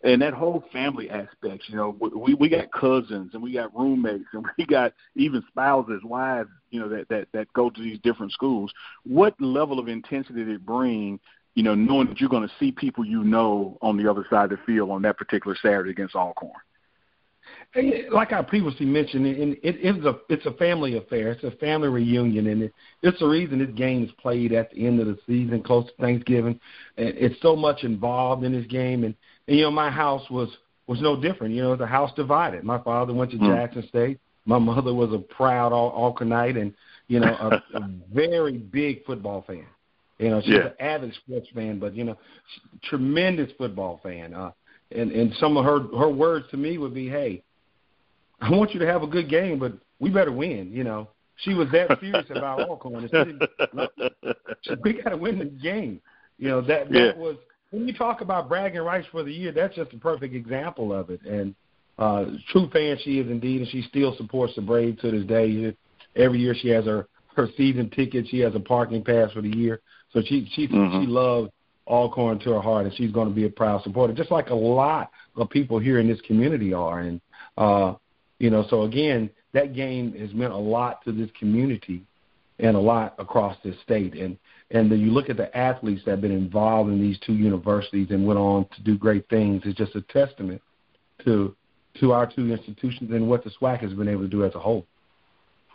and 0.02 0.22
that 0.22 0.34
whole 0.34 0.64
family 0.72 1.10
aspect, 1.10 1.64
you 1.68 1.76
know, 1.76 1.96
we 2.14 2.34
we 2.34 2.48
got 2.48 2.72
cousins 2.72 3.32
and 3.34 3.42
we 3.42 3.52
got 3.52 3.76
roommates 3.76 4.24
and 4.32 4.46
we 4.58 4.66
got 4.66 4.92
even 5.16 5.42
spouses, 5.48 6.02
wives, 6.04 6.50
you 6.70 6.80
know, 6.80 6.88
that 6.88 7.08
that 7.08 7.28
that 7.32 7.52
go 7.52 7.70
to 7.70 7.80
these 7.80 7.98
different 8.00 8.32
schools. 8.32 8.72
What 9.04 9.40
level 9.40 9.78
of 9.78 9.88
intensity 9.88 10.44
did 10.44 10.48
it 10.48 10.66
bring 10.66 11.20
you 11.54 11.64
know, 11.64 11.74
knowing 11.74 12.06
that 12.08 12.20
you're 12.20 12.30
going 12.30 12.46
to 12.46 12.54
see 12.60 12.70
people 12.70 13.04
you 13.04 13.24
know 13.24 13.76
on 13.82 13.96
the 13.96 14.08
other 14.08 14.24
side 14.30 14.44
of 14.44 14.50
the 14.50 14.64
field 14.64 14.90
on 14.90 15.02
that 15.02 15.18
particular 15.18 15.56
Saturday 15.60 15.90
against 15.90 16.14
Alcorn? 16.14 16.52
Like 18.12 18.32
I 18.32 18.42
previously 18.42 18.86
mentioned, 18.86 19.26
and 19.26 19.52
it, 19.54 19.60
it's 19.62 20.04
a 20.04 20.18
it's 20.28 20.44
a 20.46 20.52
family 20.52 20.96
affair. 20.96 21.30
It's 21.30 21.44
a 21.44 21.52
family 21.52 21.88
reunion, 21.88 22.48
and 22.48 22.62
it, 22.64 22.74
it's 23.02 23.18
the 23.20 23.28
reason 23.28 23.60
this 23.60 23.74
game 23.76 24.02
is 24.02 24.10
played 24.20 24.52
at 24.52 24.72
the 24.72 24.86
end 24.86 24.98
of 25.00 25.06
the 25.06 25.18
season, 25.26 25.62
close 25.62 25.86
to 25.86 25.92
Thanksgiving. 26.00 26.58
And 26.96 27.08
it's 27.08 27.40
so 27.42 27.54
much 27.54 27.84
involved 27.84 28.44
in 28.44 28.52
this 28.52 28.66
game, 28.66 29.04
and, 29.04 29.14
and 29.46 29.56
you 29.56 29.62
know 29.62 29.70
my 29.70 29.88
house 29.88 30.28
was 30.30 30.48
was 30.88 31.00
no 31.00 31.20
different. 31.20 31.54
You 31.54 31.62
know, 31.62 31.76
the 31.76 31.86
house 31.86 32.10
divided. 32.16 32.64
My 32.64 32.78
father 32.78 33.14
went 33.14 33.30
to 33.32 33.36
mm. 33.36 33.46
Jackson 33.54 33.86
State. 33.88 34.18
My 34.46 34.58
mother 34.58 34.92
was 34.92 35.12
a 35.12 35.18
proud 35.18 35.70
Alcornite, 35.70 36.60
and 36.60 36.74
you 37.06 37.20
know 37.20 37.28
a, 37.28 37.62
a 37.78 37.90
very 38.12 38.58
big 38.58 39.04
football 39.04 39.44
fan. 39.46 39.66
You 40.18 40.30
know, 40.30 40.40
she's 40.40 40.54
yeah. 40.54 40.66
an 40.66 40.72
avid 40.80 41.14
sports 41.14 41.46
fan, 41.54 41.78
but 41.78 41.94
you 41.94 42.02
know, 42.02 42.18
tremendous 42.82 43.52
football 43.56 44.00
fan. 44.02 44.34
Uh, 44.34 44.50
and 44.90 45.12
and 45.12 45.32
some 45.38 45.56
of 45.56 45.64
her 45.64 45.78
her 45.96 46.10
words 46.10 46.46
to 46.50 46.56
me 46.56 46.78
would 46.78 46.92
be, 46.92 47.08
"Hey, 47.08 47.44
I 48.50 48.50
want 48.50 48.72
you 48.72 48.80
to 48.80 48.86
have 48.86 49.02
a 49.02 49.06
good 49.06 49.28
game, 49.28 49.58
but 49.58 49.72
we 49.98 50.10
better 50.10 50.32
win. 50.32 50.70
You 50.72 50.84
know, 50.84 51.08
she 51.36 51.54
was 51.54 51.68
that 51.72 51.98
serious 52.00 52.26
about 52.30 52.60
Alcorn. 52.68 53.08
we 54.82 54.92
got 55.02 55.10
to 55.10 55.16
win 55.16 55.38
the 55.38 55.44
game. 55.44 56.00
You 56.38 56.48
know 56.48 56.60
that 56.62 56.90
that 56.90 57.16
yeah. 57.16 57.16
was 57.16 57.36
when 57.70 57.86
you 57.86 57.94
talk 57.94 58.22
about 58.22 58.48
bragging 58.48 58.80
rights 58.80 59.06
for 59.12 59.22
the 59.22 59.32
year. 59.32 59.52
That's 59.52 59.74
just 59.74 59.92
a 59.92 59.98
perfect 59.98 60.34
example 60.34 60.92
of 60.92 61.10
it. 61.10 61.20
And 61.22 61.54
uh, 61.98 62.24
true 62.48 62.70
fan 62.70 62.96
she 63.04 63.18
is 63.18 63.30
indeed, 63.30 63.60
and 63.60 63.70
she 63.70 63.82
still 63.82 64.16
supports 64.16 64.54
the 64.54 64.62
Braves 64.62 65.00
to 65.02 65.10
this 65.10 65.26
day. 65.26 65.76
Every 66.16 66.38
year 66.38 66.54
she 66.54 66.68
has 66.68 66.86
her 66.86 67.06
her 67.36 67.48
season 67.56 67.90
ticket. 67.90 68.26
She 68.28 68.40
has 68.40 68.54
a 68.54 68.60
parking 68.60 69.04
pass 69.04 69.30
for 69.32 69.42
the 69.42 69.54
year. 69.54 69.80
So 70.12 70.22
she 70.22 70.50
she 70.54 70.66
mm-hmm. 70.66 71.02
she 71.02 71.06
loves 71.06 71.50
Alcorn 71.86 72.38
to 72.40 72.52
her 72.52 72.60
heart, 72.60 72.86
and 72.86 72.94
she's 72.94 73.12
going 73.12 73.28
to 73.28 73.34
be 73.34 73.44
a 73.44 73.50
proud 73.50 73.82
supporter, 73.82 74.14
just 74.14 74.30
like 74.30 74.50
a 74.50 74.54
lot 74.54 75.10
of 75.36 75.50
people 75.50 75.78
here 75.78 75.98
in 75.98 76.08
this 76.08 76.20
community 76.22 76.72
are. 76.72 77.00
And 77.00 77.20
uh, 77.58 77.94
you 78.40 78.50
know, 78.50 78.66
so 78.68 78.82
again, 78.82 79.30
that 79.52 79.74
game 79.74 80.14
has 80.14 80.32
meant 80.32 80.52
a 80.52 80.56
lot 80.56 81.04
to 81.04 81.12
this 81.12 81.30
community 81.38 82.02
and 82.58 82.74
a 82.74 82.80
lot 82.80 83.14
across 83.18 83.56
this 83.62 83.76
state. 83.84 84.14
And 84.14 84.36
and 84.72 84.90
then 84.90 85.00
you 85.00 85.10
look 85.10 85.28
at 85.28 85.36
the 85.36 85.54
athletes 85.56 86.02
that 86.04 86.12
have 86.12 86.20
been 86.20 86.32
involved 86.32 86.90
in 86.90 87.00
these 87.00 87.18
two 87.20 87.34
universities 87.34 88.08
and 88.10 88.26
went 88.26 88.38
on 88.38 88.66
to 88.74 88.82
do 88.82 88.96
great 88.96 89.28
things. 89.28 89.62
It's 89.64 89.78
just 89.78 89.94
a 89.94 90.00
testament 90.02 90.60
to 91.24 91.54
to 92.00 92.12
our 92.12 92.26
two 92.26 92.50
institutions 92.50 93.10
and 93.10 93.28
what 93.28 93.44
the 93.44 93.50
SWAC 93.50 93.80
has 93.80 93.92
been 93.92 94.08
able 94.08 94.22
to 94.22 94.28
do 94.28 94.44
as 94.44 94.54
a 94.54 94.60
whole. 94.60 94.86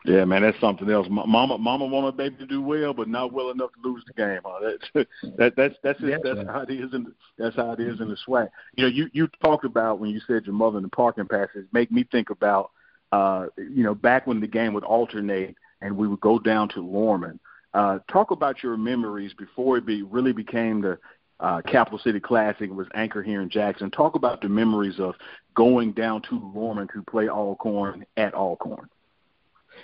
Yeah, 0.06 0.24
man, 0.24 0.44
that's 0.44 0.60
something 0.60 0.90
else. 0.90 1.08
Mama, 1.10 1.58
Mama 1.58 1.86
wanted 1.86 2.16
baby 2.16 2.36
to 2.38 2.46
do 2.46 2.62
well, 2.62 2.94
but 2.94 3.08
not 3.08 3.34
well 3.34 3.50
enough 3.50 3.72
to 3.74 3.90
lose 3.90 4.04
the 4.06 4.14
game. 4.14 4.40
Huh? 4.46 4.60
That's 4.94 5.10
that, 5.38 5.56
that's 5.56 5.76
that's 5.84 6.00
it, 6.02 6.22
that's 6.24 6.48
how 6.48 6.62
it 6.62 6.70
is 6.70 6.94
in 6.94 7.12
that's 7.38 7.56
how 7.56 7.72
it 7.72 7.80
is 7.80 8.00
in 8.00 8.10
the 8.10 8.18
SWAC. 8.28 8.50
You 8.76 8.84
know, 8.84 8.90
you 8.90 9.10
you 9.14 9.28
talked 9.44 9.66
about 9.66 10.00
when 10.00 10.12
you 10.12 10.22
said 10.28 10.46
your 10.46 10.54
mother 10.54 10.78
in 10.78 10.84
the 10.84 10.90
parking 10.90 11.28
passes. 11.28 11.66
Make 11.72 11.92
me 11.92 12.06
think 12.12 12.30
about, 12.30 12.72
uh, 13.12 13.48
you 13.58 13.84
know, 13.84 13.96
back 13.96 14.28
when 14.28 14.40
the 14.40 14.48
game 14.48 14.74
would 14.74 14.84
alternate 14.84 15.56
and 15.82 15.98
we 15.98 16.08
would 16.08 16.22
go 16.22 16.38
down 16.38 16.70
to 16.70 16.82
Lorman. 16.82 17.40
Uh, 17.74 18.00
talk 18.10 18.32
about 18.32 18.64
your 18.64 18.78
memories 18.78 19.34
before 19.34 19.78
it 19.78 19.86
be, 19.86 20.02
really 20.04 20.32
became 20.32 20.82
the 20.82 20.98
uh, 21.40 21.62
Capital 21.64 22.00
City 22.00 22.20
Classic 22.20 22.72
was 22.72 22.88
anchored 22.94 23.26
here 23.26 23.42
in 23.42 23.50
Jackson. 23.50 23.92
Talk 23.92 24.16
about 24.16 24.42
the 24.42 24.50
memories 24.50 25.00
of 25.00 25.16
going 25.56 25.92
down 25.92 26.22
to 26.30 26.52
Lorman 26.56 26.88
to 26.94 27.04
play 27.04 27.28
Alcorn 27.28 28.06
at 28.16 28.34
Alcorn. 28.34 28.90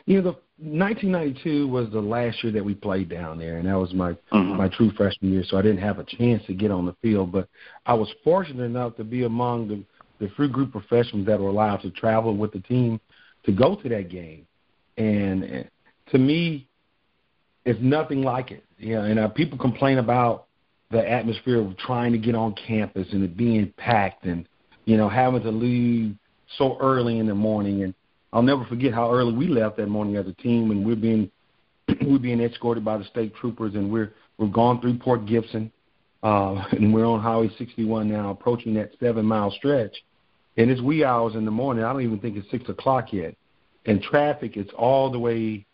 You 0.05 0.22
know, 0.22 0.31
the 0.31 0.38
1992 0.63 1.67
was 1.67 1.89
the 1.91 2.00
last 2.00 2.43
year 2.43 2.51
that 2.53 2.63
we 2.63 2.74
played 2.75 3.10
down 3.10 3.39
there, 3.39 3.58
and 3.58 3.67
that 3.67 3.77
was 3.77 3.93
my 3.93 4.12
mm-hmm. 4.12 4.58
my 4.58 4.67
true 4.70 4.91
freshman 4.98 5.31
year. 5.31 5.43
So 5.48 5.58
I 5.58 5.62
didn't 5.62 5.81
have 5.81 6.00
a 6.00 6.03
chance 6.03 6.43
to 6.48 6.53
get 6.53 6.72
on 6.72 6.86
the 6.86 6.96
field, 7.01 7.31
but 7.31 7.48
I 7.86 7.93
was 7.93 8.10
fortunate 8.24 8.63
enough 8.63 8.96
to 8.98 9.03
be 9.03 9.24
among 9.24 9.67
the 9.67 9.84
the 10.20 10.31
free 10.36 10.50
group 10.50 10.75
of 10.75 10.84
freshmen 10.86 11.25
that 11.25 11.39
were 11.39 11.50
allowed 11.50 11.77
to 11.77 11.89
travel 11.91 12.36
with 12.36 12.51
the 12.51 12.60
team 12.60 13.00
to 13.43 13.51
go 13.51 13.75
to 13.75 13.89
that 13.89 14.10
game. 14.10 14.46
And 14.98 15.67
to 16.12 16.17
me, 16.17 16.67
it's 17.65 17.79
nothing 17.81 18.22
like 18.22 18.51
it. 18.51 18.63
You 18.77 18.96
know, 18.96 19.03
and 19.03 19.20
uh, 19.20 19.27
people 19.29 19.58
complain 19.58 19.98
about 19.98 20.46
the 20.91 21.10
atmosphere 21.10 21.60
of 21.60 21.77
trying 21.77 22.12
to 22.12 22.17
get 22.17 22.36
on 22.36 22.53
campus 22.67 23.08
and 23.12 23.24
it 23.24 23.38
being 23.38 23.74
packed 23.77 24.25
and 24.25 24.48
you 24.86 24.98
know 24.98 25.10
having 25.10 25.41
to 25.41 25.51
leave 25.51 26.15
so 26.58 26.77
early 26.79 27.20
in 27.20 27.27
the 27.27 27.36
morning 27.36 27.84
and 27.84 27.93
I'll 28.33 28.41
never 28.41 28.65
forget 28.65 28.93
how 28.93 29.11
early 29.11 29.33
we 29.33 29.47
left 29.47 29.77
that 29.77 29.88
morning 29.88 30.15
as 30.15 30.27
a 30.27 30.33
team, 30.33 30.71
and 30.71 30.85
we're 30.85 30.95
being 30.95 31.29
we're 32.01 32.19
being 32.19 32.41
escorted 32.41 32.85
by 32.85 32.97
the 32.97 33.03
state 33.05 33.35
troopers, 33.35 33.75
and 33.75 33.91
we're 33.91 34.13
we've 34.38 34.53
gone 34.53 34.79
through 34.79 34.97
Port 35.00 35.25
Gibson, 35.25 35.71
uh, 36.23 36.63
and 36.71 36.93
we're 36.93 37.05
on 37.05 37.21
Highway 37.21 37.50
61 37.57 38.09
now, 38.09 38.31
approaching 38.31 38.73
that 38.75 38.91
seven 39.00 39.25
mile 39.25 39.51
stretch, 39.51 39.95
and 40.57 40.69
it's 40.69 40.81
wee 40.81 41.03
hours 41.03 41.35
in 41.35 41.45
the 41.45 41.51
morning. 41.51 41.83
I 41.83 41.91
don't 41.91 42.03
even 42.03 42.19
think 42.19 42.38
it's 42.38 42.50
six 42.51 42.67
o'clock 42.69 43.11
yet, 43.11 43.35
and 43.85 44.01
traffic 44.01 44.57
is 44.57 44.67
all 44.77 45.11
the 45.11 45.19
way 45.19 45.65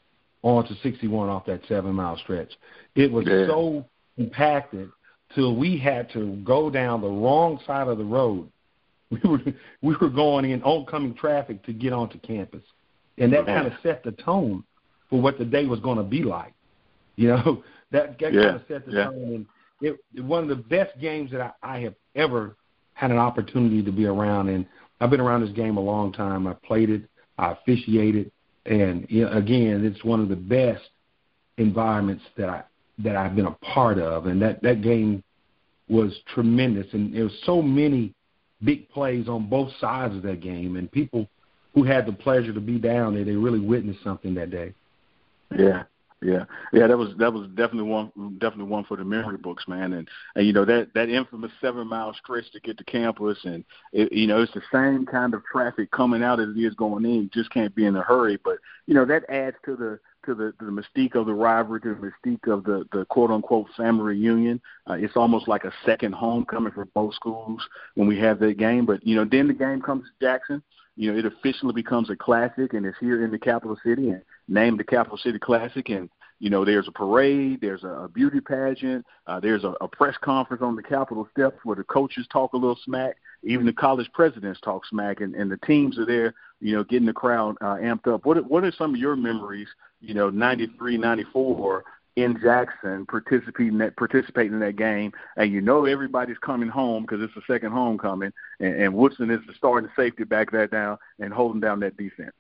on 0.44 0.66
to 0.68 0.76
61 0.82 1.30
off 1.30 1.46
that 1.46 1.62
seven 1.68 1.94
mile 1.94 2.18
stretch. 2.18 2.52
It 2.96 3.12
was 3.12 3.26
yeah. 3.28 3.46
so 3.48 3.86
compacted 4.16 4.90
till 5.36 5.56
we 5.56 5.78
had 5.78 6.10
to 6.14 6.36
go 6.44 6.70
down 6.70 7.02
the 7.02 7.08
wrong 7.08 7.60
side 7.68 7.88
of 7.88 7.98
the 7.98 8.04
road 8.04 8.50
we 9.24 9.30
were 9.30 9.40
we 9.82 9.96
were 9.96 10.10
going 10.10 10.50
in 10.50 10.62
oncoming 10.64 11.14
traffic 11.14 11.64
to 11.66 11.74
get 11.74 11.94
onto 11.94 12.20
campus, 12.20 12.64
and 13.18 13.32
that 13.34 13.46
kind 13.46 13.68
of 13.68 13.74
set 13.82 14.04
the 14.04 14.12
tone 14.12 14.64
for 15.10 15.22
what 15.22 15.38
the 15.38 15.46
day 15.46 15.66
was 15.66 15.80
going 15.80 15.98
to 15.98 16.04
be 16.04 16.24
like. 16.24 16.54
You 17.16 17.30
know, 17.30 17.64
that, 17.92 18.20
that 18.20 18.34
yeah. 18.34 18.42
kind 18.42 18.56
of 18.56 18.62
set 18.68 18.86
the 18.86 18.92
yeah. 18.92 19.06
tone. 19.06 19.34
And 19.34 19.46
it, 19.82 20.24
one 20.24 20.44
of 20.44 20.50
the 20.50 20.56
best 20.56 21.00
games 21.00 21.32
that 21.32 21.42
I, 21.42 21.52
I 21.78 21.80
have 21.82 21.96
ever 22.16 22.56
had 22.94 23.12
an 23.12 23.18
opportunity 23.18 23.84
to 23.84 23.92
be 23.92 24.06
around. 24.06 24.50
And 24.50 24.66
I've 25.00 25.10
been 25.10 25.22
around 25.22 25.42
this 25.42 25.56
game 25.56 25.78
a 25.78 25.82
long 25.82 26.12
time. 26.12 26.48
I 26.48 26.54
played 26.54 26.90
it, 26.90 27.04
I 27.38 27.52
officiated, 27.52 28.32
and 28.66 29.06
you 29.10 29.26
know, 29.26 29.32
again, 29.32 29.86
it's 29.86 30.04
one 30.04 30.20
of 30.20 30.30
the 30.30 30.36
best 30.36 30.84
environments 31.58 32.24
that 32.38 32.50
I 32.50 32.64
that 33.00 33.16
I've 33.16 33.36
been 33.36 33.46
a 33.46 33.52
part 33.52 34.00
of. 34.00 34.26
And 34.26 34.42
that 34.42 34.62
that 34.64 34.82
game 34.82 35.24
was 35.88 36.18
tremendous, 36.34 36.88
and 36.94 37.14
there 37.14 37.24
was 37.24 37.40
so 37.46 37.62
many 37.62 38.14
big 38.64 38.90
plays 38.90 39.28
on 39.28 39.50
both 39.50 39.72
sides 39.80 40.16
of 40.16 40.24
that 40.24 40.42
game, 40.42 40.76
and 40.76 40.92
people 40.92 41.28
who 41.74 41.84
had 41.84 42.06
the 42.06 42.14
pleasure 42.14 42.54
to 42.54 42.62
be 42.62 42.80
down 42.80 43.14
there, 43.14 43.24
they 43.24 43.36
really 43.36 43.60
witnessed 43.60 44.04
something 44.04 44.34
that 44.36 44.50
day. 44.50 44.74
Yeah, 45.56 45.84
yeah, 46.22 46.46
yeah. 46.74 46.88
That 46.88 46.98
was 46.98 47.10
that 47.20 47.32
was 47.32 47.48
definitely 47.50 47.84
one 47.84 48.12
definitely 48.40 48.66
one 48.66 48.84
for 48.86 48.98
the 48.98 49.06
memory 49.06 49.38
books, 49.38 49.66
man. 49.68 49.94
And, 49.94 50.08
and 50.36 50.48
you 50.48 50.54
know 50.54 50.66
that 50.66 50.90
that 50.96 51.10
infamous 51.10 51.52
seven 51.62 51.88
mile 51.88 52.14
stretch 52.16 52.52
to 52.54 52.60
get 52.60 52.78
to 52.80 52.84
campus, 52.84 53.38
and 53.44 53.64
it, 53.94 54.12
you 54.12 54.26
know 54.26 54.42
it's 54.42 54.54
the 54.54 54.64
same 54.72 55.06
kind 55.06 55.36
of 55.36 55.44
traffic 55.46 55.92
coming 55.92 56.24
out 56.24 56.40
as 56.40 56.50
it 56.50 56.60
is 56.60 56.74
going 56.74 57.06
in. 57.06 57.12
You 57.24 57.30
just 57.32 57.52
can't 57.52 57.76
be 57.76 57.86
in 57.86 57.96
a 57.96 58.02
hurry, 58.02 58.40
but 58.44 58.58
you 58.88 58.96
know 58.96 59.06
that 59.06 59.30
adds 59.30 59.58
to 59.66 59.76
the 59.76 60.00
to 60.28 60.36
the, 60.36 60.54
the 60.60 60.66
mystique 60.66 61.16
of 61.16 61.26
the 61.26 61.34
rivalry, 61.34 61.82
to 61.82 61.96
the 61.96 62.12
mystique 62.12 62.48
of 62.48 62.64
the, 62.64 62.86
the 62.92 63.06
quote 63.06 63.32
unquote 63.32 63.68
family 63.76 64.04
reunion. 64.04 64.62
Uh, 64.88 64.94
it's 64.94 65.18
almost 65.18 65.48
like 65.48 65.64
a 65.64 65.74
second 65.86 66.14
homecoming 66.14 66.72
for 66.74 66.86
both 66.86 67.16
schools 67.16 67.62
when 67.96 68.08
we 68.08 68.20
have 68.20 68.38
that 68.40 68.58
game. 68.58 68.86
But, 68.86 69.06
you 69.06 69.16
know, 69.16 69.26
then 69.26 69.48
the 69.48 69.54
game 69.54 69.82
comes 69.82 70.04
to 70.04 70.26
Jackson. 70.26 70.62
You 70.96 71.12
know, 71.12 71.18
it 71.18 71.26
officially 71.26 71.74
becomes 71.74 72.10
a 72.10 72.16
classic 72.16 72.74
and 72.74 72.86
it's 72.86 72.98
here 73.00 73.24
in 73.24 73.32
the 73.32 73.40
capital 73.40 73.78
city 73.84 74.10
and 74.10 74.22
named 74.48 74.80
the 74.80 74.84
Capital 74.84 75.18
City 75.18 75.40
Classic. 75.40 75.90
And, 75.90 76.10
you 76.40 76.50
know, 76.50 76.66
there's 76.66 76.88
a 76.88 76.92
parade, 76.92 77.60
there's 77.62 77.84
a, 77.84 78.10
beauty 78.14 78.40
pageant, 78.42 79.06
uh, 79.28 79.40
there's 79.40 79.64
a, 79.64 79.74
a 79.82 79.88
press 79.88 80.16
conference 80.22 80.62
on 80.62 80.76
the 80.76 80.84
Capitol 80.84 81.28
steps 81.32 81.58
where 81.64 81.76
the 81.76 81.84
coaches 81.84 82.28
talk 82.32 82.54
a 82.54 82.58
little 82.58 82.80
smack, 82.84 83.18
even 83.44 83.66
the 83.66 83.74
college 83.74 84.10
presidents 84.14 84.60
talk 84.62 84.86
smack, 84.86 85.22
and, 85.22 85.36
and 85.36 85.52
the 85.52 85.58
teams 85.58 85.98
are 85.98 86.06
there, 86.06 86.34
you 86.60 86.76
know, 86.76 86.84
getting 86.84 87.06
the 87.06 87.14
crowd 87.14 87.56
uh, 87.62 87.76
amped 87.76 88.08
up. 88.08 88.26
What 88.26 88.50
what 88.50 88.64
are 88.64 88.72
some 88.72 88.94
of 88.94 89.00
your 89.00 89.16
memories, 89.16 89.68
you 90.02 90.14
know, 90.14 90.30
'93, 90.30 90.98
'94 90.98 91.84
in 92.18 92.36
Jackson, 92.42 93.06
participating 93.06 93.74
in 93.74 93.78
that 93.78 93.96
participating 93.96 94.54
in 94.54 94.60
that 94.60 94.76
game, 94.76 95.12
and 95.38 95.52
you 95.52 95.62
know 95.62 95.86
everybody's 95.86 96.38
coming 96.40 96.68
home 96.68 97.04
because 97.04 97.22
it's 97.22 97.34
the 97.36 97.42
second 97.46 97.72
homecoming, 97.72 98.34
and, 98.60 98.74
and 98.82 98.94
Woodson 98.94 99.30
is 99.30 99.40
the 99.46 99.54
starting 99.56 99.90
safety 99.96 100.24
back 100.24 100.52
that 100.52 100.72
down 100.72 100.98
and 101.20 101.32
holding 101.32 101.62
down 101.62 101.80
that 101.82 101.96
defense. 101.96 102.34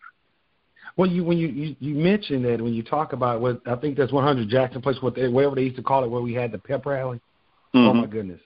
Well, 0.96 1.08
you 1.08 1.24
when 1.24 1.38
you, 1.38 1.48
you 1.48 1.76
you 1.80 1.94
mentioned 1.94 2.44
that 2.46 2.60
when 2.60 2.74
you 2.74 2.82
talk 2.82 3.14
about 3.14 3.40
what 3.40 3.62
I 3.68 3.76
think 3.76 3.98
that's 3.98 4.12
100 4.12 4.50
Jackson 4.50 4.82
Place, 4.82 4.98
what 5.00 5.14
they, 5.14 5.28
whatever 5.28 5.56
they 5.56 5.64
used 5.64 5.76
to 5.76 5.84
call 5.84 6.04
it, 6.04 6.10
where 6.10 6.24
we 6.24 6.34
had 6.34 6.52
the 6.52 6.58
pep 6.58 6.88
rally. 6.88 7.22
Oh, 7.74 7.78
mm-hmm. 7.78 7.88
Oh 7.88 7.94
my 7.94 8.08
goodness, 8.08 8.42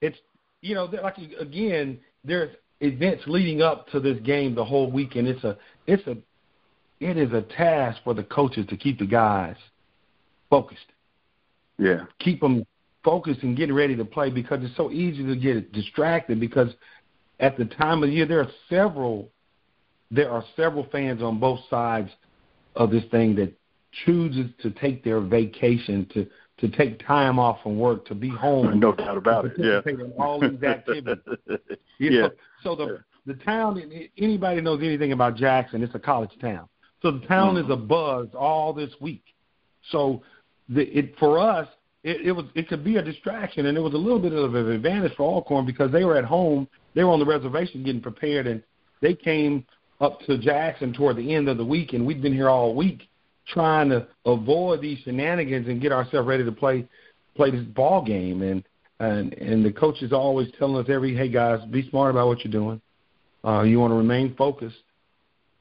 it's 0.00 0.16
you 0.62 0.74
know 0.74 0.84
like 1.02 1.16
again 1.38 1.98
there's 2.24 2.54
events 2.80 3.24
leading 3.26 3.62
up 3.62 3.88
to 3.88 4.00
this 4.00 4.18
game 4.20 4.54
the 4.54 4.64
whole 4.64 4.90
weekend. 4.90 5.28
It's 5.28 5.44
a 5.44 5.56
it's 5.86 6.06
a 6.06 6.16
it 7.00 7.16
is 7.16 7.32
a 7.32 7.42
task 7.42 8.00
for 8.04 8.14
the 8.14 8.24
coaches 8.24 8.66
to 8.68 8.76
keep 8.76 8.98
the 8.98 9.06
guys 9.06 9.56
focused. 10.50 10.80
Yeah, 11.78 12.04
keep 12.18 12.40
them 12.40 12.64
focused 13.04 13.42
and 13.42 13.56
getting 13.56 13.74
ready 13.74 13.96
to 13.96 14.04
play 14.04 14.30
because 14.30 14.60
it's 14.62 14.76
so 14.76 14.90
easy 14.90 15.24
to 15.24 15.36
get 15.36 15.72
distracted 15.72 16.38
because 16.38 16.68
at 17.40 17.56
the 17.56 17.64
time 17.64 18.02
of 18.02 18.08
the 18.08 18.14
year 18.14 18.26
there 18.26 18.40
are 18.40 18.50
several 18.70 19.30
there 20.10 20.30
are 20.30 20.44
several 20.56 20.86
fans 20.92 21.22
on 21.22 21.40
both 21.40 21.60
sides 21.68 22.10
of 22.76 22.90
this 22.90 23.04
thing 23.10 23.34
that 23.36 23.52
chooses 24.04 24.50
to 24.62 24.70
take 24.70 25.02
their 25.02 25.20
vacation 25.20 26.06
to 26.14 26.26
to 26.62 26.68
take 26.68 27.04
time 27.06 27.38
off 27.38 27.58
from 27.62 27.78
work 27.78 28.06
to 28.06 28.14
be 28.14 28.30
home. 28.30 28.80
No 28.80 28.92
doubt 28.94 29.18
about 29.18 29.44
it. 29.46 29.52
Yeah. 29.58 29.80
In 29.84 30.12
all 30.18 30.40
these 30.40 30.62
activities. 30.62 31.18
Yeah. 31.98 32.10
know, 32.22 32.30
so 32.64 32.74
the 32.74 33.00
the 33.26 33.34
town. 33.44 33.80
Anybody 34.18 34.60
knows 34.60 34.80
anything 34.82 35.12
about 35.12 35.36
Jackson? 35.36 35.82
It's 35.84 35.94
a 35.94 35.98
college 36.00 36.30
town. 36.40 36.68
So 37.02 37.10
the 37.12 37.26
town 37.26 37.54
Mm-hmm. 37.56 37.70
is 37.70 37.72
a 37.72 37.76
buzz 37.76 38.28
all 38.36 38.72
this 38.72 38.90
week. 39.00 39.22
So 39.90 40.22
the, 40.68 40.82
it 40.98 41.14
for 41.18 41.38
us, 41.38 41.68
it, 42.02 42.22
it 42.28 42.32
was 42.32 42.46
it 42.54 42.68
could 42.68 42.82
be 42.84 42.96
a 42.96 43.02
distraction, 43.02 43.66
and 43.66 43.76
it 43.76 43.80
was 43.80 43.94
a 43.94 43.98
little 43.98 44.18
bit 44.20 44.32
of 44.32 44.54
an 44.54 44.70
advantage 44.70 45.12
for 45.16 45.24
Alcorn 45.24 45.66
because 45.66 45.92
they 45.92 46.04
were 46.04 46.16
at 46.16 46.24
home, 46.24 46.66
they 46.94 47.04
were 47.04 47.10
on 47.10 47.18
the 47.20 47.26
reservation 47.26 47.84
getting 47.84 48.00
prepared, 48.00 48.46
and 48.46 48.62
they 49.00 49.14
came 49.14 49.64
up 50.00 50.20
to 50.26 50.38
Jackson 50.38 50.92
toward 50.92 51.16
the 51.16 51.34
end 51.34 51.48
of 51.48 51.56
the 51.58 51.64
week, 51.64 51.92
and 51.92 52.04
we'd 52.06 52.22
been 52.22 52.32
here 52.34 52.48
all 52.48 52.74
week 52.74 53.02
trying 53.48 53.88
to 53.90 54.06
avoid 54.26 54.80
these 54.80 54.98
shenanigans 55.00 55.68
and 55.68 55.80
get 55.80 55.92
ourselves 55.92 56.26
ready 56.26 56.44
to 56.44 56.52
play 56.52 56.86
play 57.34 57.50
this 57.50 57.64
ball 57.64 58.04
game. 58.04 58.42
And 58.42 58.64
and 59.00 59.32
and 59.34 59.64
the 59.64 59.72
coach 59.72 60.02
is 60.02 60.12
always 60.12 60.48
telling 60.58 60.82
us 60.82 60.88
every, 60.88 61.16
hey 61.16 61.28
guys, 61.28 61.60
be 61.70 61.88
smart 61.90 62.10
about 62.10 62.28
what 62.28 62.44
you're 62.44 62.52
doing. 62.52 62.80
Uh, 63.44 63.62
you 63.62 63.80
want 63.80 63.90
to 63.90 63.96
remain 63.96 64.34
focused, 64.36 64.76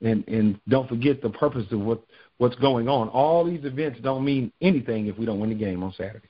and 0.02 0.28
and 0.28 0.60
don't 0.68 0.88
forget 0.88 1.22
the 1.22 1.30
purpose 1.30 1.66
of 1.72 1.80
what 1.80 2.04
what's 2.38 2.56
going 2.56 2.88
on. 2.88 3.10
All 3.10 3.44
these 3.46 3.64
events 3.64 4.00
don't 4.02 4.24
mean 4.24 4.52
anything 4.62 5.08
if 5.08 5.18
we 5.18 5.26
don't 5.26 5.40
win 5.40 5.50
the 5.50 5.56
game 5.56 5.84
on 5.84 5.94
Saturday. 5.94 6.28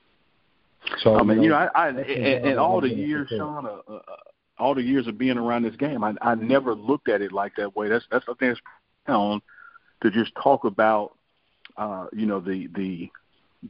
So 1.03 1.15
I 1.15 1.23
mean, 1.23 1.43
you 1.43 1.49
know, 1.49 1.55
I, 1.55 1.87
I 1.89 1.91
that's 1.91 2.09
and, 2.09 2.45
and 2.45 2.59
all 2.59 2.81
the 2.81 2.89
years. 2.89 3.27
Sean, 3.29 3.65
uh, 3.65 3.91
uh, 3.91 3.99
all 4.57 4.75
the 4.75 4.81
years 4.81 5.07
of 5.07 5.17
being 5.17 5.37
around 5.37 5.63
this 5.63 5.75
game, 5.75 6.03
I, 6.03 6.13
I 6.21 6.35
never 6.35 6.75
looked 6.75 7.09
at 7.09 7.21
it 7.21 7.31
like 7.31 7.55
that 7.57 7.75
way. 7.75 7.89
That's 7.89 8.05
that's 8.11 8.25
the 8.25 8.35
thing 8.35 8.49
that's 8.49 8.61
on 9.07 9.41
to 10.01 10.11
just 10.11 10.31
talk 10.41 10.65
about, 10.65 11.15
uh, 11.77 12.07
you 12.13 12.25
know, 12.25 12.39
the 12.39 12.67
the 12.75 13.09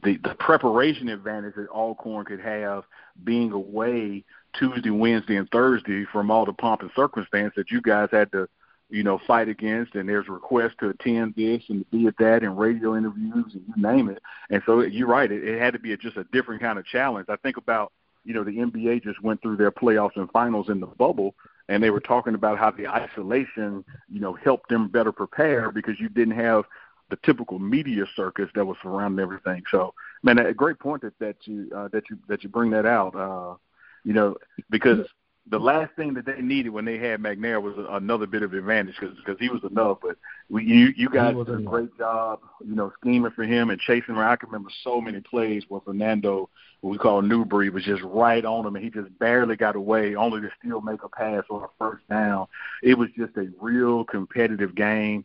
the 0.02 0.16
the 0.18 0.34
preparation 0.38 1.08
advantage 1.08 1.54
that 1.56 1.68
Alcorn 1.68 2.24
could 2.24 2.40
have 2.40 2.84
being 3.24 3.52
away 3.52 4.24
Tuesday, 4.58 4.90
Wednesday, 4.90 5.36
and 5.36 5.50
Thursday 5.50 6.04
from 6.04 6.30
all 6.30 6.44
the 6.44 6.52
pomp 6.52 6.82
and 6.82 6.90
circumstance 6.94 7.54
that 7.56 7.70
you 7.70 7.80
guys 7.80 8.08
had 8.10 8.30
to, 8.32 8.48
you 8.90 9.02
know, 9.02 9.18
fight 9.26 9.48
against. 9.48 9.94
And 9.94 10.08
there's 10.08 10.28
requests 10.28 10.74
to 10.80 10.90
attend 10.90 11.34
this 11.36 11.62
and 11.68 11.80
to 11.80 11.96
be 11.96 12.06
at 12.06 12.16
that, 12.18 12.42
and 12.42 12.58
radio 12.58 12.96
interviews, 12.96 13.54
and 13.54 13.64
you 13.66 13.82
name 13.82 14.08
it. 14.08 14.22
And 14.50 14.62
so 14.66 14.80
you're 14.80 15.08
right; 15.08 15.30
it, 15.30 15.46
it 15.46 15.60
had 15.60 15.74
to 15.74 15.78
be 15.78 15.92
a, 15.92 15.96
just 15.96 16.16
a 16.16 16.24
different 16.32 16.62
kind 16.62 16.78
of 16.78 16.86
challenge. 16.86 17.26
I 17.28 17.36
think 17.36 17.56
about, 17.56 17.92
you 18.24 18.34
know, 18.34 18.44
the 18.44 18.56
NBA 18.58 19.02
just 19.02 19.22
went 19.22 19.42
through 19.42 19.56
their 19.56 19.72
playoffs 19.72 20.16
and 20.16 20.30
finals 20.30 20.68
in 20.68 20.80
the 20.80 20.86
bubble, 20.86 21.34
and 21.68 21.82
they 21.82 21.90
were 21.90 22.00
talking 22.00 22.34
about 22.34 22.58
how 22.58 22.70
the 22.70 22.88
isolation, 22.88 23.84
you 24.10 24.20
know, 24.20 24.34
helped 24.34 24.68
them 24.68 24.88
better 24.88 25.12
prepare 25.12 25.70
because 25.70 25.98
you 25.98 26.08
didn't 26.08 26.36
have 26.36 26.64
the 27.12 27.18
typical 27.22 27.58
media 27.58 28.06
circus 28.16 28.48
that 28.54 28.64
was 28.64 28.78
surrounding 28.82 29.22
everything. 29.22 29.62
So, 29.70 29.92
man, 30.22 30.38
a 30.38 30.54
great 30.54 30.78
point 30.78 31.02
that 31.02 31.18
that 31.18 31.36
you 31.44 31.70
uh, 31.76 31.88
that 31.88 32.08
you 32.08 32.18
that 32.26 32.42
you 32.42 32.48
bring 32.48 32.70
that 32.70 32.86
out. 32.86 33.14
Uh, 33.14 33.56
you 34.02 34.14
know, 34.14 34.36
because 34.70 35.06
the 35.50 35.58
last 35.58 35.94
thing 35.96 36.14
that 36.14 36.24
they 36.24 36.40
needed 36.40 36.70
when 36.70 36.84
they 36.84 36.98
had 36.98 37.20
McNair 37.20 37.60
was 37.60 37.74
another 37.90 38.26
bit 38.26 38.42
of 38.42 38.54
advantage 38.54 38.94
because 39.00 39.38
he 39.40 39.48
was 39.48 39.62
enough. 39.68 39.98
But 40.00 40.16
we, 40.48 40.64
you 40.64 40.92
you 40.96 41.08
guys 41.10 41.34
did 41.34 41.48
a 41.48 41.54
enough. 41.54 41.70
great 41.70 41.98
job, 41.98 42.40
you 42.64 42.74
know, 42.76 42.92
scheming 43.00 43.32
for 43.32 43.42
him 43.42 43.70
and 43.70 43.80
chasing 43.80 44.14
him. 44.14 44.20
I 44.20 44.36
can 44.36 44.48
remember 44.48 44.70
so 44.84 45.00
many 45.00 45.20
plays 45.20 45.64
where 45.68 45.80
Fernando, 45.80 46.48
what 46.80 46.90
we 46.90 46.98
call 46.98 47.22
Newbury, 47.22 47.70
was 47.70 47.84
just 47.84 48.02
right 48.02 48.44
on 48.44 48.64
him 48.64 48.76
and 48.76 48.84
he 48.84 48.90
just 48.90 49.18
barely 49.18 49.56
got 49.56 49.74
away, 49.74 50.14
only 50.14 50.40
to 50.42 50.50
still 50.64 50.80
make 50.80 51.02
a 51.02 51.08
pass 51.08 51.42
on 51.50 51.64
a 51.64 51.68
first 51.76 52.08
down. 52.08 52.46
It 52.82 52.96
was 52.96 53.08
just 53.16 53.36
a 53.36 53.50
real 53.60 54.04
competitive 54.04 54.76
game, 54.76 55.24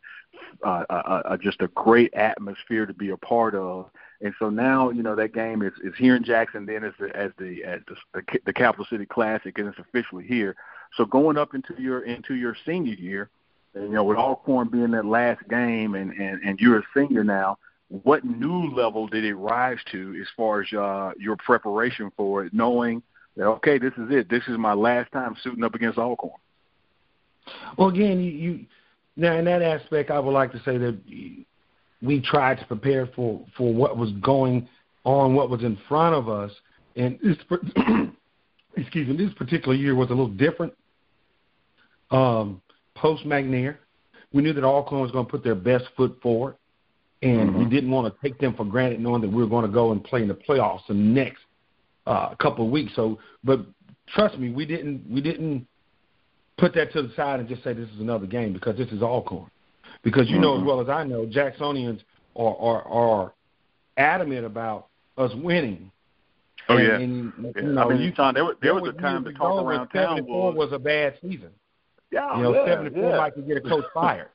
uh, 0.65 0.83
uh, 0.89 1.21
uh, 1.25 1.37
just 1.37 1.61
a 1.61 1.67
great 1.69 2.13
atmosphere 2.15 2.87
to 2.87 2.93
be 2.93 3.11
a 3.11 3.17
part 3.17 3.53
of. 3.53 3.91
And 4.21 4.33
so 4.39 4.49
now, 4.49 4.89
you 4.89 5.03
know, 5.03 5.15
that 5.15 5.33
game 5.33 5.61
is, 5.61 5.73
is 5.83 5.93
here 5.97 6.15
in 6.15 6.23
Jackson. 6.23 6.65
Then 6.65 6.83
as 6.83 6.93
the 6.99 7.15
as 7.15 7.31
the 7.37 7.63
as 7.63 7.81
the, 7.87 7.95
the, 8.13 8.39
the 8.47 8.53
Capital 8.53 8.85
City 8.89 9.05
Classic, 9.05 9.57
and 9.57 9.67
it's 9.67 9.77
officially 9.77 10.25
here. 10.25 10.55
So 10.95 11.05
going 11.05 11.37
up 11.37 11.53
into 11.53 11.79
your 11.79 12.01
into 12.03 12.33
your 12.33 12.55
senior 12.65 12.95
year, 12.95 13.29
and, 13.75 13.85
you 13.85 13.93
know, 13.93 14.03
with 14.03 14.17
Alcorn 14.17 14.69
being 14.69 14.91
that 14.91 15.05
last 15.05 15.47
game, 15.49 15.95
and 15.95 16.11
and 16.11 16.41
and 16.43 16.59
you're 16.59 16.79
a 16.79 16.83
senior 16.95 17.23
now. 17.23 17.57
What 18.03 18.25
new 18.25 18.69
level 18.75 19.07
did 19.07 19.23
it 19.23 19.35
rise 19.35 19.77
to 19.91 20.17
as 20.19 20.27
far 20.35 20.61
as 20.61 20.73
uh, 20.73 21.11
your 21.17 21.37
preparation 21.37 22.11
for 22.17 22.43
it, 22.43 22.53
knowing 22.53 23.01
that 23.37 23.45
okay, 23.45 23.77
this 23.77 23.93
is 23.93 24.09
it. 24.09 24.29
This 24.29 24.43
is 24.47 24.57
my 24.57 24.73
last 24.73 25.11
time 25.13 25.37
suiting 25.41 25.63
up 25.63 25.73
against 25.73 25.97
Alcorn. 25.97 26.33
Well, 27.77 27.87
again, 27.87 28.19
you, 28.19 28.31
you 28.31 28.65
now 29.15 29.37
in 29.37 29.45
that 29.45 29.61
aspect, 29.61 30.11
I 30.11 30.19
would 30.19 30.31
like 30.31 30.51
to 30.51 30.61
say 30.63 30.77
that 30.77 30.97
we 32.01 32.21
tried 32.21 32.59
to 32.59 32.65
prepare 32.65 33.07
for 33.15 33.45
for 33.57 33.73
what 33.73 33.97
was 33.97 34.11
going 34.23 34.67
on, 35.03 35.35
what 35.35 35.49
was 35.49 35.63
in 35.63 35.77
front 35.87 36.15
of 36.15 36.29
us, 36.29 36.51
and 36.95 37.19
this 37.21 37.37
excuse 38.77 39.07
me, 39.07 39.17
this 39.17 39.33
particular 39.33 39.75
year 39.75 39.95
was 39.95 40.07
a 40.09 40.13
little 40.13 40.27
different. 40.27 40.73
Um, 42.11 42.61
Post 42.95 43.25
McNair, 43.25 43.77
we 44.33 44.41
knew 44.41 44.53
that 44.53 44.63
Alcorn 44.63 45.01
was 45.01 45.11
going 45.11 45.25
to 45.25 45.31
put 45.31 45.43
their 45.43 45.55
best 45.55 45.85
foot 45.95 46.17
forward, 46.21 46.55
and 47.21 47.55
we 47.55 47.65
didn't 47.65 47.91
want 47.91 48.13
to 48.13 48.21
take 48.21 48.39
them 48.39 48.53
for 48.55 48.65
granted, 48.65 48.99
knowing 48.99 49.21
that 49.21 49.29
we 49.29 49.41
were 49.41 49.49
going 49.49 49.65
to 49.65 49.71
go 49.71 49.91
and 49.91 50.03
play 50.03 50.21
in 50.21 50.27
the 50.27 50.33
playoffs 50.33 50.81
the 50.87 50.93
next 50.93 51.41
uh, 52.05 52.35
couple 52.35 52.65
of 52.65 52.71
weeks. 52.71 52.91
So, 52.95 53.19
but 53.43 53.65
trust 54.07 54.37
me, 54.37 54.51
we 54.51 54.65
didn't 54.65 55.03
we 55.09 55.21
didn't 55.21 55.67
put 56.57 56.73
that 56.73 56.91
to 56.93 57.03
the 57.03 57.13
side 57.15 57.39
and 57.39 57.47
just 57.47 57.63
say 57.63 57.73
this 57.73 57.89
is 57.89 57.99
another 57.99 58.25
game 58.25 58.53
because 58.53 58.77
this 58.77 58.89
is 58.89 59.01
Alcorn. 59.01 59.49
Because 60.03 60.29
you 60.29 60.39
know 60.39 60.57
as 60.57 60.63
well 60.63 60.79
as 60.81 60.89
I 60.89 61.03
know, 61.03 61.25
Jacksonians 61.25 62.01
are 62.35 62.55
are, 62.57 62.81
are 62.83 63.33
adamant 63.97 64.45
about 64.45 64.87
us 65.17 65.31
winning. 65.35 65.91
Oh, 66.69 66.77
And- 66.77 66.87
yeah. 66.87 66.95
and, 66.95 67.33
Yeah. 67.55 67.61
you 67.63 67.71
know, 67.73 67.81
I 67.81 67.93
mean, 67.93 68.01
you 68.01 68.11
Tom, 68.13 68.33
there 68.33 68.45
was 68.45 68.55
there 68.61 68.73
was 68.75 68.87
a 68.87 69.01
time 69.01 69.23
to 69.25 69.33
talk 69.33 69.63
around 69.63 69.87
town 69.89 70.17
74 70.17 70.51
was, 70.53 70.55
was 70.69 70.73
a 70.73 70.79
bad 70.79 71.15
season. 71.21 71.49
yeah, 72.11 72.35
You 72.37 72.43
know, 72.43 72.53
yeah, 72.53 72.65
74 72.65 73.09
yeah. 73.09 73.17
might 73.17 73.33
could 73.33 73.47
get 73.47 73.57
a 73.57 73.61
coach 73.61 73.85
fired. 73.93 74.29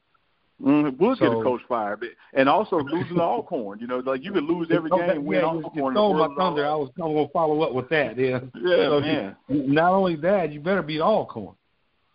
Mm, 0.62 0.88
it 0.88 0.98
would 1.00 1.18
get 1.18 1.28
a 1.28 1.32
So- 1.32 1.42
coach 1.42 1.60
fired, 1.68 2.00
but, 2.00 2.10
and 2.34 2.48
also 2.48 2.78
losing 2.78 3.16
to 3.16 3.20
Alcorn. 3.22 3.80
You 3.80 3.86
know, 3.88 3.98
like 3.98 4.22
you 4.22 4.32
could 4.32 4.44
lose 4.44 4.68
every 4.70 4.90
Oh, 4.92 4.98
that- 4.98 5.14
game, 5.14 5.24
win 5.24 5.40
yeah, 5.40 5.46
Alcorn. 5.46 5.94
stole 5.94 6.22
and 6.22 6.34
my 6.36 6.42
thunder. 6.42 6.64
I 6.64 6.68
all- 6.68 6.80
was 6.82 6.90
going 6.96 7.26
to 7.26 7.32
follow 7.32 7.62
up 7.62 7.72
with 7.72 7.88
that. 7.90 8.16
Yeah, 8.16 8.40
Yeah, 8.60 8.76
so 8.88 9.00
man. 9.00 9.36
You, 9.48 9.66
not 9.66 9.92
only 9.92 10.16
that, 10.16 10.52
you 10.52 10.60
better 10.60 10.82
beat 10.82 11.00
Alcorn. 11.00 11.54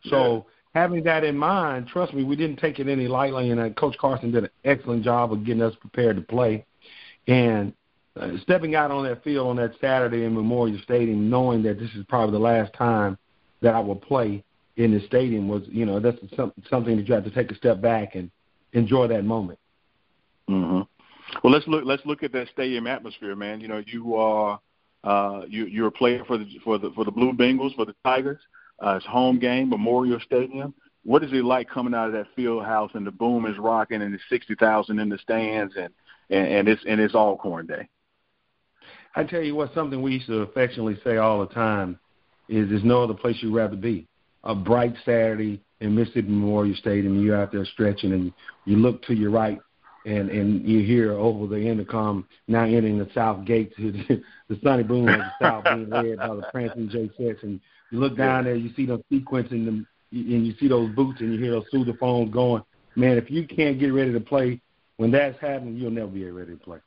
So 0.06 0.46
having 0.78 1.04
that 1.04 1.24
in 1.24 1.38
mind, 1.38 1.88
trust 1.88 2.14
me, 2.14 2.24
we 2.24 2.36
didn't 2.36 2.58
take 2.58 2.80
it 2.80 2.88
any 2.88 3.08
lightly, 3.08 3.50
and 3.50 3.60
uh, 3.60 3.70
Coach 3.72 3.98
Carson 3.98 4.32
did 4.32 4.44
an 4.44 4.50
excellent 4.64 5.04
job 5.04 5.34
of 5.34 5.44
getting 5.44 5.62
us 5.62 5.74
prepared 5.80 6.16
to 6.16 6.22
play. 6.22 6.66
And 7.28 7.74
uh, 8.20 8.38
stepping 8.44 8.76
out 8.76 8.92
on 8.92 9.04
that 9.04 9.24
field 9.24 9.48
on 9.48 9.56
that 9.58 9.74
Saturday 9.82 10.24
in 10.24 10.34
Memorial 10.34 10.80
Stadium, 10.84 11.30
knowing 11.30 11.64
that 11.64 11.80
this 11.80 11.90
is 11.96 12.06
probably 12.08 12.34
the 12.34 12.44
last 12.44 12.74
time 12.74 13.18
that 13.62 13.74
I 13.76 13.80
will 13.80 13.96
play 13.96 14.44
in 14.78 14.92
the 14.92 15.06
stadium 15.08 15.48
was, 15.48 15.64
you 15.68 15.86
know, 15.86 16.00
that's 16.00 16.18
some, 16.36 16.54
something 16.70 16.96
that 16.98 17.08
you 17.08 17.14
have 17.14 17.24
to 17.24 17.32
take 17.32 17.52
a 17.52 17.56
step 17.56 17.82
back 17.82 18.16
and 18.16 18.30
enjoy 18.74 19.08
that 19.08 19.24
moment. 19.24 19.60
hmm 20.48 20.82
Well, 21.44 21.54
let's 21.54 21.68
look. 21.68 21.84
Let's 21.86 22.06
look 22.06 22.24
at 22.24 22.32
that 22.34 22.48
stadium 22.54 22.88
atmosphere, 22.88 23.36
man. 23.36 23.60
You 23.62 23.68
know, 23.68 23.84
you 23.86 24.16
are 24.16 24.60
uh, 25.04 25.42
you 25.48 25.66
you're 25.66 25.88
a 25.88 25.92
player 25.92 26.24
for 26.26 26.38
the 26.38 26.46
for 26.64 26.78
the 26.78 26.92
for 26.92 27.04
the 27.04 27.12
Blue 27.12 27.34
Bengals 27.34 27.76
for 27.76 27.86
the 27.86 27.96
Tigers. 28.04 28.40
Uh, 28.80 28.96
it's 28.96 29.06
home 29.06 29.40
game, 29.40 29.70
Memorial 29.70 30.20
Stadium. 30.20 30.74
What 31.04 31.24
is 31.24 31.32
it 31.32 31.46
like 31.46 31.70
coming 31.70 31.94
out 31.94 32.08
of 32.08 32.14
that 32.14 32.28
field 32.36 32.66
house 32.66 32.92
and 32.94 33.08
the 33.08 33.12
boom 33.12 33.46
is 33.46 33.58
rocking 33.58 34.02
and 34.02 34.12
there's 34.12 34.22
sixty 34.30 34.56
thousand 34.56 35.00
in 35.00 35.10
the 35.10 35.18
stands 35.18 35.74
and, 35.78 35.90
and 36.30 36.48
and 36.48 36.68
it's 36.68 36.82
and 36.88 37.00
it's 37.00 37.16
Alcorn 37.16 37.66
day. 37.66 37.88
I 39.16 39.24
tell 39.24 39.42
you 39.42 39.56
what, 39.56 39.74
something 39.74 40.02
we 40.02 40.14
used 40.14 40.28
to 40.28 40.42
affectionately 40.42 41.00
say 41.04 41.18
all 41.18 41.40
the 41.40 41.54
time 41.54 41.98
is 42.50 42.70
there's 42.70 42.84
no 42.84 43.04
other 43.04 43.14
place 43.14 43.38
you'd 43.40 43.56
rather 43.56 43.76
be. 43.76 44.08
A 44.44 44.54
bright 44.54 44.94
Saturday 45.06 45.62
in 45.80 45.96
Mississippi 45.96 46.28
Memorial 46.28 46.76
Stadium, 46.76 47.24
you're 47.24 47.42
out 47.42 47.52
there 47.52 47.66
stretching 47.66 48.14
and 48.14 48.32
you 48.66 48.78
look 48.78 49.02
to 49.04 49.14
your 49.14 49.32
right 49.32 49.60
and, 50.06 50.30
and 50.30 50.68
you 50.68 50.84
hear 50.84 51.14
over 51.14 51.48
the 51.48 51.60
intercom 51.60 52.26
now 52.48 52.64
entering 52.64 52.98
the 52.98 53.10
south 53.14 53.44
gate 53.46 53.76
to 53.76 53.92
the, 53.92 54.24
the 54.50 54.60
Sonic 54.64 54.88
Boom 54.88 55.08
of 55.10 55.18
the 55.18 55.32
South 55.42 55.64
being 55.64 55.90
led 55.90 56.18
by 56.18 56.36
the 56.36 56.48
prancing 56.52 56.90
J-Settes 56.90 57.44
and 57.44 57.60
you 57.92 58.00
look 58.00 58.18
down 58.18 58.46
there, 58.46 58.56
you 58.56 58.72
see 58.76 58.86
them 58.86 59.04
sequencing 59.12 59.66
them 59.66 59.88
and 60.12 60.48
you 60.48 60.54
see 60.60 60.68
those 60.68 60.90
boots 60.96 61.20
and 61.22 61.34
you 61.34 61.40
hear 61.40 61.52
those 61.52 61.66
sousaphones 61.74 62.32
going. 62.32 62.64
Man, 62.96 63.18
if 63.18 63.30
you 63.30 63.46
can't 63.46 63.80
get 63.80 63.94
ready 63.94 64.12
to 64.14 64.20
play 64.20 64.60
when 64.98 65.12
that's 65.12 65.40
happening, 65.40 65.76
you'll 65.76 65.92
never 65.92 66.08
be 66.08 66.30
ready 66.30 66.52
to 66.52 66.58
play. 66.58 66.80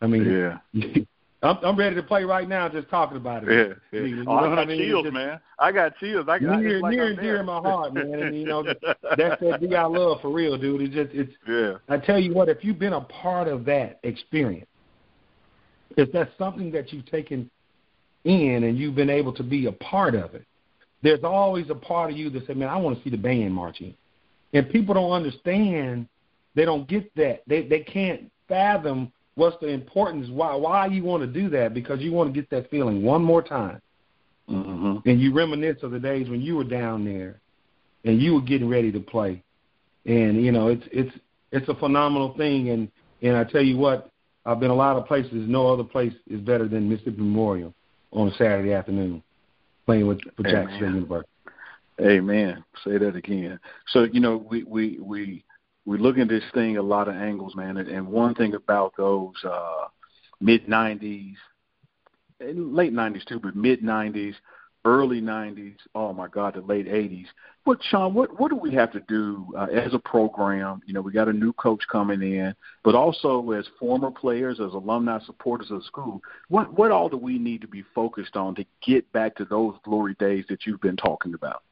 I 0.00 0.06
mean, 0.06 0.24
Yeah. 0.24 0.94
I'm, 1.44 1.58
I'm 1.64 1.76
ready 1.76 1.96
to 1.96 2.02
play 2.04 2.22
right 2.22 2.48
now 2.48 2.68
just 2.68 2.88
talking 2.88 3.16
about 3.16 3.42
it. 3.42 3.50
Yeah, 3.50 3.98
yeah. 4.00 4.06
You 4.06 4.20
oh, 4.20 4.24
know 4.24 4.30
Oh, 4.32 4.52
I 4.52 4.54
got 4.54 4.68
mean? 4.68 4.78
chills, 4.78 5.02
just 5.02 5.14
man. 5.14 5.40
I 5.58 5.72
got 5.72 5.96
chills. 5.98 6.26
I 6.28 6.38
got 6.38 6.60
Near, 6.60 6.80
like 6.80 6.92
near 6.92 7.08
and 7.08 7.18
dear 7.18 7.40
in 7.40 7.46
my 7.46 7.58
heart, 7.58 7.94
man. 7.94 8.14
And 8.14 8.38
you 8.38 8.46
know, 8.46 8.62
that's 9.16 9.40
that 9.40 9.58
we 9.60 9.66
got 9.66 9.90
love 9.90 10.20
for 10.20 10.30
real, 10.30 10.56
dude. 10.56 10.82
It's 10.82 10.94
just 10.94 11.10
it's. 11.12 11.32
yeah. 11.48 11.78
I 11.88 11.98
tell 11.98 12.20
you 12.20 12.32
what, 12.32 12.48
if 12.48 12.62
you've 12.62 12.78
been 12.78 12.92
a 12.92 13.00
part 13.00 13.48
of 13.48 13.64
that 13.64 13.98
experience, 14.04 14.68
if 15.96 16.12
that's 16.12 16.30
something 16.38 16.70
that 16.70 16.92
you've 16.92 17.06
taken 17.06 17.50
in 18.24 18.64
and 18.64 18.78
you've 18.78 18.94
been 18.94 19.10
able 19.10 19.32
to 19.34 19.42
be 19.42 19.66
a 19.66 19.72
part 19.72 20.14
of 20.14 20.34
it, 20.34 20.44
there's 21.02 21.24
always 21.24 21.68
a 21.70 21.74
part 21.74 22.10
of 22.10 22.16
you 22.16 22.30
that 22.30 22.46
says, 22.46 22.56
"Man, 22.56 22.68
I 22.68 22.76
want 22.76 22.96
to 22.96 23.04
see 23.04 23.10
the 23.10 23.16
band 23.16 23.54
marching." 23.54 23.94
And 24.52 24.68
people 24.70 24.94
don't 24.94 25.12
understand. 25.12 26.06
They 26.54 26.64
don't 26.64 26.86
get 26.88 27.14
that. 27.16 27.42
They 27.46 27.62
they 27.62 27.80
can't 27.80 28.30
fathom 28.48 29.12
what's 29.34 29.56
the 29.60 29.68
importance? 29.68 30.28
Why 30.30 30.54
why 30.54 30.86
you 30.86 31.02
want 31.02 31.22
to 31.22 31.26
do 31.26 31.48
that? 31.50 31.74
Because 31.74 32.00
you 32.00 32.12
want 32.12 32.32
to 32.32 32.40
get 32.40 32.50
that 32.50 32.70
feeling 32.70 33.02
one 33.02 33.22
more 33.22 33.42
time, 33.42 33.80
mm-hmm. 34.48 35.08
and 35.08 35.20
you 35.20 35.32
reminisce 35.32 35.82
of 35.82 35.90
the 35.90 36.00
days 36.00 36.28
when 36.28 36.40
you 36.40 36.56
were 36.56 36.64
down 36.64 37.04
there, 37.04 37.40
and 38.04 38.20
you 38.20 38.34
were 38.34 38.42
getting 38.42 38.68
ready 38.68 38.92
to 38.92 39.00
play, 39.00 39.42
and 40.06 40.42
you 40.44 40.52
know 40.52 40.68
it's 40.68 40.84
it's 40.92 41.16
it's 41.50 41.68
a 41.68 41.74
phenomenal 41.74 42.34
thing. 42.36 42.70
And 42.70 42.90
and 43.22 43.36
I 43.36 43.44
tell 43.44 43.62
you 43.62 43.76
what, 43.76 44.10
I've 44.44 44.60
been 44.60 44.70
a 44.70 44.74
lot 44.74 44.96
of 44.96 45.06
places. 45.06 45.48
No 45.48 45.72
other 45.72 45.84
place 45.84 46.14
is 46.28 46.40
better 46.40 46.68
than 46.68 46.88
Mississippi 46.88 47.18
Memorial 47.18 47.74
on 48.12 48.28
a 48.28 48.32
Saturday 48.32 48.72
afternoon, 48.72 49.22
playing 49.86 50.06
with 50.06 50.20
for 50.36 50.42
Jackson 50.42 50.76
State 50.76 50.86
University. 50.86 51.28
Amen. 52.00 52.64
Say 52.84 52.98
that 52.98 53.16
again. 53.16 53.58
So 53.88 54.04
you 54.04 54.20
know 54.20 54.36
we 54.36 54.64
we 54.64 54.98
we 55.00 55.44
we 55.84 55.98
look 55.98 56.18
at 56.18 56.28
this 56.28 56.44
thing 56.54 56.76
a 56.76 56.82
lot 56.82 57.08
of 57.08 57.14
angles, 57.14 57.54
man. 57.54 57.76
And, 57.76 57.88
and 57.88 58.06
one 58.06 58.34
thing 58.34 58.54
about 58.54 58.94
those 58.96 59.34
uh, 59.44 59.86
mid 60.40 60.66
'90s, 60.66 61.34
late 62.40 62.92
'90s 62.92 63.24
too, 63.26 63.40
but 63.40 63.56
mid 63.56 63.82
'90s, 63.82 64.34
early 64.84 65.20
'90s. 65.20 65.76
Oh 65.94 66.12
my 66.12 66.28
God, 66.28 66.54
the 66.54 66.60
late 66.60 66.86
'80s. 66.86 67.26
But 67.64 67.78
Sean? 67.90 68.14
What 68.14 68.38
what 68.40 68.50
do 68.50 68.56
we 68.56 68.72
have 68.74 68.92
to 68.92 69.00
do 69.00 69.46
uh, 69.56 69.66
as 69.66 69.94
a 69.94 69.98
program? 69.98 70.82
You 70.86 70.94
know, 70.94 71.00
we 71.00 71.12
got 71.12 71.28
a 71.28 71.32
new 71.32 71.52
coach 71.52 71.82
coming 71.90 72.22
in, 72.22 72.54
but 72.84 72.94
also 72.94 73.52
as 73.52 73.66
former 73.78 74.10
players, 74.10 74.60
as 74.60 74.72
alumni 74.72 75.18
supporters 75.26 75.70
of 75.70 75.80
the 75.80 75.84
school. 75.84 76.20
What 76.48 76.76
what 76.76 76.90
all 76.90 77.08
do 77.08 77.16
we 77.16 77.38
need 77.38 77.60
to 77.62 77.68
be 77.68 77.84
focused 77.94 78.36
on 78.36 78.54
to 78.56 78.64
get 78.86 79.10
back 79.12 79.36
to 79.36 79.44
those 79.44 79.74
glory 79.84 80.14
days 80.18 80.44
that 80.48 80.66
you've 80.66 80.80
been 80.80 80.96
talking 80.96 81.34
about? 81.34 81.62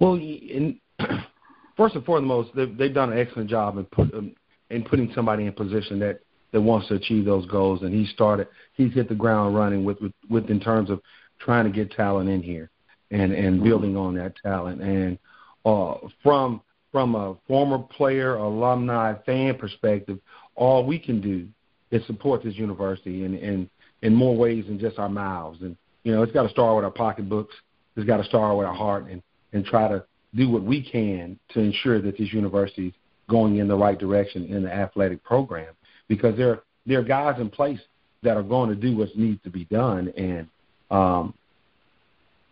Well, 0.00 0.14
in 0.14 0.80
first 1.76 1.94
and 1.94 2.04
foremost, 2.04 2.50
they've, 2.54 2.76
they've 2.76 2.94
done 2.94 3.12
an 3.12 3.18
excellent 3.18 3.50
job 3.50 3.78
in, 3.78 3.84
put, 3.86 4.12
um, 4.14 4.34
in 4.70 4.82
putting 4.84 5.12
somebody 5.14 5.46
in 5.46 5.52
position 5.52 5.98
that, 6.00 6.20
that 6.52 6.60
wants 6.60 6.88
to 6.88 6.94
achieve 6.94 7.24
those 7.24 7.46
goals. 7.46 7.82
And 7.82 7.92
he 7.92 8.06
started, 8.12 8.48
he's 8.74 8.92
hit 8.92 9.08
the 9.08 9.14
ground 9.14 9.54
running 9.54 9.84
with, 9.84 10.00
with, 10.00 10.12
with 10.28 10.50
in 10.50 10.60
terms 10.60 10.90
of 10.90 11.00
trying 11.44 11.64
to 11.64 11.70
get 11.70 11.90
talent 11.92 12.28
in 12.28 12.42
here 12.42 12.70
and, 13.10 13.32
and 13.32 13.56
mm-hmm. 13.56 13.64
building 13.64 13.96
on 13.96 14.14
that 14.14 14.34
talent. 14.42 14.80
And 14.80 15.18
uh, 15.64 15.94
from 16.22 16.62
from 16.90 17.14
a 17.14 17.34
former 17.48 17.78
player, 17.78 18.36
alumni, 18.36 19.14
fan 19.24 19.56
perspective, 19.56 20.18
all 20.54 20.84
we 20.84 20.98
can 20.98 21.22
do 21.22 21.48
is 21.90 22.06
support 22.06 22.44
this 22.44 22.54
university 22.54 23.24
in, 23.24 23.34
in, 23.34 23.70
in 24.02 24.14
more 24.14 24.36
ways 24.36 24.66
than 24.66 24.78
just 24.78 24.98
our 24.98 25.08
mouths. 25.08 25.62
And, 25.62 25.74
you 26.04 26.14
know, 26.14 26.22
it's 26.22 26.32
got 26.32 26.42
to 26.42 26.50
start 26.50 26.76
with 26.76 26.84
our 26.84 26.90
pocketbooks. 26.90 27.54
It's 27.96 28.06
got 28.06 28.18
to 28.18 28.24
start 28.24 28.58
with 28.58 28.66
our 28.66 28.74
heart 28.74 29.06
and, 29.08 29.22
and 29.54 29.64
try 29.64 29.88
to 29.88 30.04
do 30.34 30.50
what 30.50 30.62
we 30.62 30.82
can 30.82 31.38
to 31.54 31.60
ensure 31.60 32.00
that 32.02 32.18
this 32.18 32.32
university 32.32 32.88
is 32.88 32.94
going 33.28 33.56
in 33.56 33.68
the 33.68 33.76
right 33.76 33.98
direction 33.98 34.44
in 34.46 34.62
the 34.62 34.72
athletic 34.72 35.22
program 35.22 35.74
because 36.08 36.36
there 36.36 36.62
there 36.84 36.98
are 36.98 37.04
guys 37.04 37.40
in 37.40 37.48
place 37.48 37.78
that 38.22 38.36
are 38.36 38.42
going 38.42 38.68
to 38.68 38.74
do 38.74 38.96
what 38.96 39.14
needs 39.16 39.40
to 39.44 39.50
be 39.50 39.64
done 39.66 40.12
and 40.16 40.48
um 40.92 41.34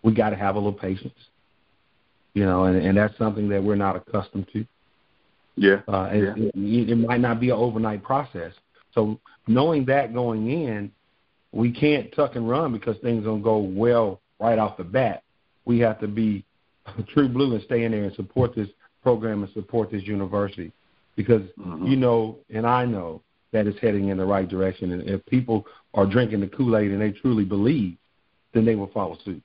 we 0.02 0.12
got 0.14 0.30
to 0.30 0.36
have 0.36 0.56
a 0.56 0.58
little 0.58 0.72
patience 0.72 1.14
you 2.34 2.44
know 2.44 2.64
and 2.64 2.76
and 2.76 2.96
that's 2.96 3.16
something 3.18 3.48
that 3.48 3.62
we're 3.62 3.76
not 3.76 3.96
accustomed 3.96 4.46
to 4.52 4.64
yeah, 5.56 5.80
uh 5.88 6.08
it, 6.12 6.36
yeah. 6.36 6.44
It, 6.54 6.90
it 6.90 6.96
might 6.96 7.20
not 7.20 7.38
be 7.38 7.50
an 7.50 7.56
overnight 7.56 8.02
process 8.02 8.52
so 8.94 9.20
knowing 9.46 9.84
that 9.86 10.12
going 10.12 10.50
in 10.50 10.90
we 11.52 11.70
can't 11.70 12.12
tuck 12.14 12.36
and 12.36 12.48
run 12.48 12.72
because 12.72 12.96
things 12.98 13.24
don't 13.24 13.42
go 13.42 13.58
well 13.58 14.20
right 14.40 14.58
off 14.58 14.76
the 14.76 14.84
bat 14.84 15.22
we 15.64 15.78
have 15.80 16.00
to 16.00 16.08
be 16.08 16.44
true 17.12 17.28
blue 17.28 17.54
and 17.54 17.62
stay 17.64 17.84
in 17.84 17.92
there 17.92 18.04
and 18.04 18.14
support 18.14 18.54
this 18.54 18.68
program 19.02 19.42
and 19.42 19.52
support 19.52 19.90
this 19.90 20.02
university 20.04 20.72
because 21.16 21.42
mm-hmm. 21.58 21.86
you 21.86 21.96
know 21.96 22.38
and 22.48 22.66
I 22.66 22.84
know 22.84 23.22
that 23.52 23.66
it's 23.66 23.78
heading 23.80 24.08
in 24.08 24.16
the 24.16 24.24
right 24.24 24.48
direction. 24.48 24.92
And 24.92 25.08
if 25.08 25.24
people 25.26 25.66
are 25.94 26.06
drinking 26.06 26.40
the 26.40 26.46
Kool 26.46 26.76
Aid 26.76 26.90
and 26.90 27.00
they 27.00 27.10
truly 27.10 27.44
believe, 27.44 27.96
then 28.52 28.64
they 28.64 28.74
will 28.74 28.88
follow 28.88 29.16
suit. 29.24 29.42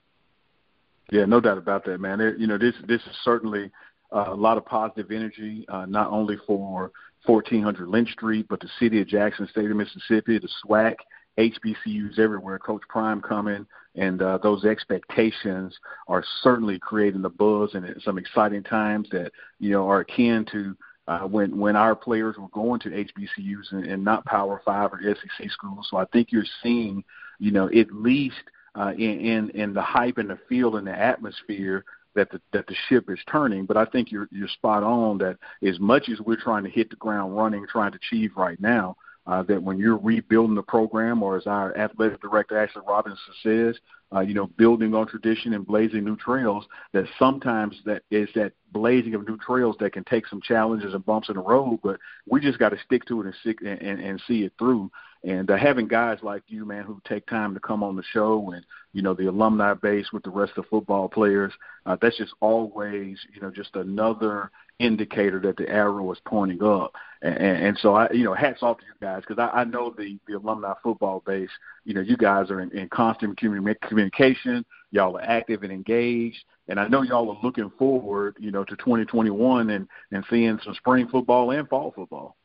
Yeah, 1.11 1.25
no 1.25 1.39
doubt 1.39 1.57
about 1.57 1.85
that, 1.85 1.99
man. 1.99 2.35
You 2.39 2.47
know, 2.47 2.57
this 2.57 2.73
this 2.87 3.01
is 3.01 3.15
certainly 3.23 3.71
uh, 4.11 4.25
a 4.29 4.35
lot 4.35 4.57
of 4.57 4.65
positive 4.65 5.11
energy, 5.11 5.65
uh, 5.69 5.85
not 5.85 6.11
only 6.11 6.37
for 6.47 6.91
1400 7.25 7.87
Lynch 7.87 8.11
Street, 8.11 8.47
but 8.49 8.59
the 8.59 8.69
city 8.79 9.01
of 9.01 9.07
Jackson, 9.07 9.47
state 9.47 9.69
of 9.69 9.77
Mississippi, 9.77 10.39
the 10.39 10.49
SWAC, 10.63 10.95
HBCUs 11.37 12.17
everywhere. 12.17 12.57
Coach 12.59 12.81
Prime 12.87 13.21
coming, 13.21 13.65
and 13.95 14.21
uh, 14.21 14.37
those 14.41 14.65
expectations 14.65 15.77
are 16.07 16.23
certainly 16.41 16.79
creating 16.79 17.21
the 17.21 17.29
buzz 17.29 17.71
and 17.73 18.01
some 18.03 18.17
exciting 18.17 18.63
times 18.63 19.07
that 19.11 19.31
you 19.59 19.71
know 19.71 19.87
are 19.87 19.99
akin 19.99 20.45
to 20.51 20.75
uh, 21.07 21.19
when 21.19 21.57
when 21.57 21.75
our 21.75 21.95
players 21.95 22.35
were 22.37 22.49
going 22.49 22.79
to 22.79 22.89
HBCUs 22.89 23.71
and, 23.71 23.85
and 23.85 24.03
not 24.03 24.25
Power 24.25 24.61
Five 24.65 24.91
or 24.93 25.01
SEC 25.01 25.51
schools. 25.51 25.87
So 25.89 25.97
I 25.97 26.05
think 26.05 26.31
you're 26.31 26.45
seeing, 26.63 27.03
you 27.39 27.51
know, 27.51 27.67
at 27.67 27.91
least 27.91 28.35
uh, 28.75 28.93
in, 28.97 29.19
in 29.19 29.49
in 29.51 29.73
the 29.73 29.81
hype 29.81 30.17
and 30.17 30.29
the 30.29 30.39
feel 30.49 30.77
and 30.77 30.87
the 30.87 30.97
atmosphere 30.97 31.85
that 32.15 32.31
the 32.31 32.41
that 32.53 32.67
the 32.67 32.75
ship 32.87 33.09
is 33.09 33.19
turning. 33.29 33.65
But 33.65 33.77
I 33.77 33.85
think 33.85 34.11
you're 34.11 34.27
you're 34.31 34.47
spot 34.47 34.83
on 34.83 35.17
that 35.19 35.37
as 35.61 35.79
much 35.79 36.09
as 36.09 36.19
we're 36.19 36.41
trying 36.41 36.63
to 36.63 36.69
hit 36.69 36.89
the 36.89 36.95
ground 36.95 37.35
running, 37.35 37.65
trying 37.67 37.91
to 37.91 37.97
achieve 37.97 38.31
right 38.35 38.59
now, 38.59 38.97
uh, 39.27 39.43
that 39.43 39.61
when 39.61 39.77
you're 39.77 39.97
rebuilding 39.97 40.55
the 40.55 40.63
program, 40.63 41.23
or 41.23 41.37
as 41.37 41.47
our 41.47 41.75
athletic 41.77 42.21
director 42.21 42.57
Ashley 42.57 42.83
Robinson 42.87 43.33
says, 43.43 43.75
uh, 44.13 44.19
you 44.19 44.33
know, 44.33 44.47
building 44.57 44.93
on 44.93 45.07
tradition 45.07 45.53
and 45.53 45.65
blazing 45.65 46.05
new 46.05 46.15
trails, 46.15 46.65
that 46.93 47.05
sometimes 47.17 47.75
that 47.85 48.03
is 48.11 48.29
that 48.35 48.53
blazing 48.71 49.15
of 49.15 49.27
new 49.27 49.37
trails 49.37 49.75
that 49.79 49.93
can 49.93 50.03
take 50.03 50.27
some 50.27 50.41
challenges 50.41 50.93
and 50.93 51.05
bumps 51.05 51.29
in 51.29 51.35
the 51.35 51.41
road, 51.41 51.79
but 51.81 51.99
we 52.27 52.39
just 52.39 52.59
got 52.59 52.69
to 52.69 52.77
stick 52.85 53.05
to 53.05 53.21
it 53.21 53.25
and, 53.25 53.35
stick, 53.41 53.57
and, 53.61 53.81
and, 53.81 53.99
and 53.99 54.21
see 54.27 54.43
it 54.43 54.53
through. 54.59 54.91
And 55.25 55.49
uh, 55.49 55.57
having 55.57 55.87
guys 55.87 56.19
like 56.21 56.43
you, 56.47 56.65
man, 56.65 56.83
who 56.83 57.01
take 57.07 57.25
time 57.25 57.55
to 57.55 57.59
come 57.59 57.81
on 57.81 57.95
the 57.95 58.03
show 58.13 58.51
and, 58.53 58.63
you 58.93 59.01
know, 59.01 59.15
the 59.15 59.27
alumni 59.27 59.73
base 59.73 60.05
with 60.13 60.21
the 60.21 60.29
rest 60.29 60.51
of 60.55 60.63
the 60.63 60.69
football 60.69 61.09
players, 61.09 61.51
uh, 61.87 61.97
that's 61.99 62.17
just 62.17 62.33
always, 62.41 63.17
you 63.33 63.41
know, 63.41 63.49
just 63.49 63.75
another 63.75 64.51
indicator 64.77 65.39
that 65.39 65.57
the 65.57 65.67
arrow 65.67 66.11
is 66.11 66.19
pointing 66.27 66.61
up. 66.61 66.93
And, 67.23 67.37
and 67.37 67.77
so 67.79 67.95
I, 67.95 68.11
you 68.11 68.23
know, 68.23 68.35
hats 68.35 68.61
off 68.61 68.77
to 68.77 68.85
you 68.85 68.93
guys 69.01 69.23
because 69.27 69.39
I, 69.39 69.61
I 69.61 69.63
know 69.63 69.93
the 69.97 70.19
the 70.27 70.33
alumni 70.33 70.73
football 70.83 71.23
base. 71.25 71.49
You 71.85 71.95
know, 71.95 72.01
you 72.01 72.17
guys 72.17 72.51
are 72.51 72.61
in, 72.61 72.71
in 72.77 72.89
constant 72.89 73.39
communication. 73.39 74.63
Y'all 74.91 75.17
are 75.17 75.23
active 75.23 75.63
and 75.63 75.71
engaged, 75.71 76.43
and 76.67 76.79
I 76.79 76.87
know 76.87 77.01
y'all 77.01 77.31
are 77.31 77.39
looking 77.41 77.71
forward, 77.79 78.37
you 78.39 78.51
know, 78.51 78.63
to 78.63 78.75
2021 78.75 79.71
and 79.71 79.87
and 80.11 80.23
seeing 80.29 80.59
some 80.63 80.75
spring 80.75 81.07
football 81.07 81.49
and 81.49 81.67
fall 81.67 81.91
football. 81.95 82.35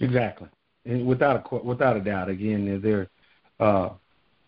Exactly, 0.00 0.48
without 0.86 1.44
a 1.50 1.56
without 1.56 1.96
a 1.96 2.00
doubt, 2.00 2.28
again, 2.28 2.80
there, 2.82 3.08
uh, 3.60 3.90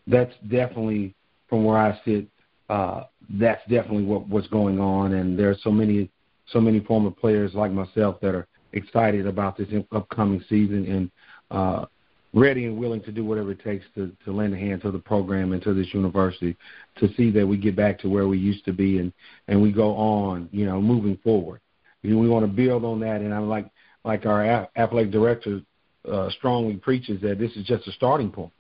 that's 0.07 0.35
definitely 0.49 1.15
from 1.49 1.65
where 1.65 1.79
I 1.79 1.99
sit. 2.05 2.27
Uh, 2.69 3.05
that's 3.31 3.63
definitely 3.69 4.05
what 4.05 4.29
what's 4.29 4.49
going 4.49 4.79
on, 4.79 5.15
and 5.15 5.39
there's 5.39 5.63
so 5.63 5.71
many 5.71 6.11
so 6.53 6.61
many 6.61 6.81
former 6.81 7.11
players 7.11 7.55
like 7.55 7.73
myself 7.73 8.21
that 8.21 8.35
are 8.35 8.47
excited 8.73 9.27
about 9.27 9.57
this 9.57 9.69
upcoming 9.93 10.43
season 10.49 10.87
and 10.87 11.11
uh, 11.51 11.87
ready 12.35 12.67
and 12.67 12.79
willing 12.79 13.03
to 13.03 13.13
do 13.13 13.25
whatever 13.25 13.53
it 13.53 13.63
takes 13.63 13.85
to, 13.95 14.15
to 14.25 14.33
lend 14.33 14.55
a 14.55 14.57
hand 14.57 14.83
to 14.83 14.91
the 14.91 14.99
program 14.99 15.53
and 15.53 15.63
to 15.63 15.73
this 15.73 15.93
university 15.95 16.57
to 16.99 17.13
see 17.15 17.31
that 17.31 17.47
we 17.47 17.57
get 17.57 17.75
back 17.75 17.99
to 17.99 18.09
where 18.09 18.29
we 18.29 18.39
used 18.39 18.65
to 18.65 18.73
be 18.73 18.99
and, 18.99 19.13
and 19.49 19.61
we 19.61 19.73
go 19.73 19.95
on, 19.97 20.49
you 20.53 20.67
know, 20.67 20.81
moving 20.81 21.17
forward. 21.25 21.61
You 22.03 22.15
know, 22.15 22.19
we 22.19 22.29
want 22.29 22.45
to 22.45 22.53
build 22.53 22.85
on 22.85 23.01
that, 23.01 23.21
and 23.23 23.35
I'm 23.35 23.49
like 23.49 23.71
like 24.05 24.25
our 24.25 24.69
athletic 24.77 25.11
director 25.11 25.61
uh, 26.11 26.31
strongly 26.31 26.77
preaches 26.77 27.21
that 27.23 27.39
this 27.39 27.53
is 27.57 27.65
just 27.65 27.87
a 27.89 27.93
starting 27.93 28.31
point. 28.31 28.53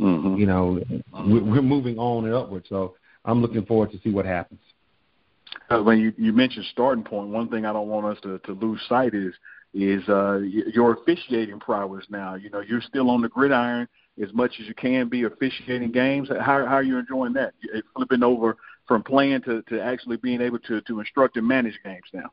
Mm-hmm. 0.00 0.36
You 0.36 0.46
know, 0.46 0.80
we're 1.12 1.62
moving 1.62 1.98
on 1.98 2.26
and 2.26 2.34
upward. 2.34 2.64
So 2.68 2.94
I'm 3.24 3.40
looking 3.40 3.64
forward 3.64 3.92
to 3.92 3.98
see 4.00 4.10
what 4.10 4.26
happens. 4.26 4.60
Uh, 5.70 5.82
when 5.82 5.98
you, 5.98 6.12
you 6.18 6.32
mentioned 6.32 6.66
starting 6.70 7.04
point, 7.04 7.28
one 7.28 7.48
thing 7.48 7.64
I 7.64 7.72
don't 7.72 7.88
want 7.88 8.06
us 8.06 8.18
to, 8.22 8.38
to 8.40 8.52
lose 8.52 8.80
sight 8.88 9.14
is 9.14 9.34
is 9.74 10.08
uh, 10.08 10.38
your 10.38 10.94
officiating 10.94 11.60
prowess. 11.60 12.04
Now, 12.08 12.34
you 12.34 12.48
know, 12.48 12.60
you're 12.60 12.80
still 12.80 13.10
on 13.10 13.20
the 13.20 13.28
gridiron 13.28 13.86
as 14.22 14.32
much 14.32 14.54
as 14.58 14.66
you 14.66 14.74
can 14.74 15.08
be 15.08 15.24
officiating 15.24 15.92
games. 15.92 16.30
How, 16.30 16.64
how 16.64 16.76
are 16.76 16.82
you 16.82 16.98
enjoying 16.98 17.34
that? 17.34 17.52
Flipping 17.94 18.22
over 18.22 18.56
from 18.88 19.02
playing 19.02 19.42
to, 19.42 19.60
to 19.62 19.82
actually 19.82 20.16
being 20.16 20.40
able 20.40 20.60
to, 20.60 20.80
to 20.82 21.00
instruct 21.00 21.36
and 21.36 21.46
manage 21.46 21.78
games 21.84 22.04
now. 22.14 22.30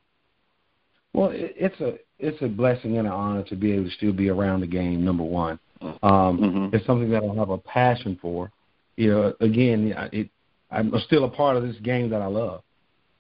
Well, 1.14 1.32
it's 1.34 1.80
a 1.80 1.96
it's 2.20 2.42
a 2.42 2.48
blessing 2.48 2.98
and 2.98 3.08
an 3.08 3.14
honor 3.14 3.44
to 3.44 3.56
be 3.56 3.74
able 3.74 3.86
to 3.86 3.92
still 3.92 4.14
be 4.14 4.30
around 4.30 4.62
the 4.62 4.68
game. 4.68 5.06
Number 5.06 5.24
one, 5.24 5.60
um, 5.82 5.92
mm-hmm. 6.02 6.76
it's 6.76 6.86
something 6.86 7.10
that 7.12 7.24
I 7.24 7.36
have 7.36 7.50
a 7.50 7.58
passion 7.58 8.18
for. 8.22 8.52
You 8.96 9.12
know, 9.12 9.34
again, 9.40 9.94
it, 10.12 10.30
I'm 10.72 10.94
still 11.06 11.26
a 11.26 11.30
part 11.30 11.58
of 11.58 11.64
this 11.64 11.76
game 11.78 12.10
that 12.10 12.22
I 12.22 12.28
love 12.28 12.64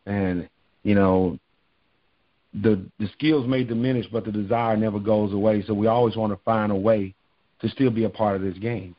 and 0.05 0.49
you 0.83 0.95
know 0.95 1.37
the 2.61 2.83
the 2.99 3.07
skills 3.13 3.47
may 3.47 3.63
diminish, 3.63 4.05
but 4.11 4.25
the 4.25 4.31
desire 4.31 4.77
never 4.77 4.99
goes 4.99 5.33
away. 5.33 5.63
So 5.65 5.73
we 5.73 5.87
always 5.87 6.15
want 6.15 6.33
to 6.33 6.39
find 6.43 6.71
a 6.71 6.75
way 6.75 7.15
to 7.61 7.69
still 7.69 7.89
be 7.89 8.03
a 8.03 8.09
part 8.09 8.35
of 8.35 8.41
this 8.41 8.57
game. 8.57 8.95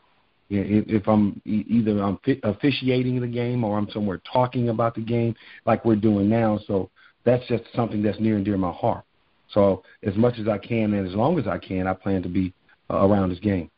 If, 0.51 0.85
if 0.89 1.09
I'm 1.09 1.41
either 1.45 2.03
I'm 2.03 2.19
officiating 2.43 3.21
the 3.21 3.27
game 3.27 3.65
or 3.65 3.79
I'm 3.79 3.91
somewhere 3.91 4.21
talking 4.31 4.69
about 4.69 4.95
the 4.95 5.01
game, 5.01 5.35
like 5.67 5.85
we're 5.85 5.97
doing 5.97 6.29
now, 6.29 6.59
so 6.67 6.91
that's 7.25 7.47
just 7.47 7.65
something 7.75 8.03
that's 8.03 8.21
near 8.21 8.37
and 8.37 8.45
dear 8.45 8.55
to 8.55 8.59
my 8.59 8.73
heart. 8.73 9.05
So 9.51 9.83
as 10.03 10.15
much 10.17 10.39
as 10.39 10.49
I 10.49 10.59
can 10.59 10.93
and 10.95 11.07
as 11.07 11.15
long 11.15 11.39
as 11.39 11.47
I 11.47 11.59
can, 11.59 11.87
I 11.87 11.95
plan 11.95 12.23
to 12.23 12.29
be 12.29 12.53
uh, 12.91 13.07
around 13.07 13.31
this 13.31 13.39
game. 13.39 13.71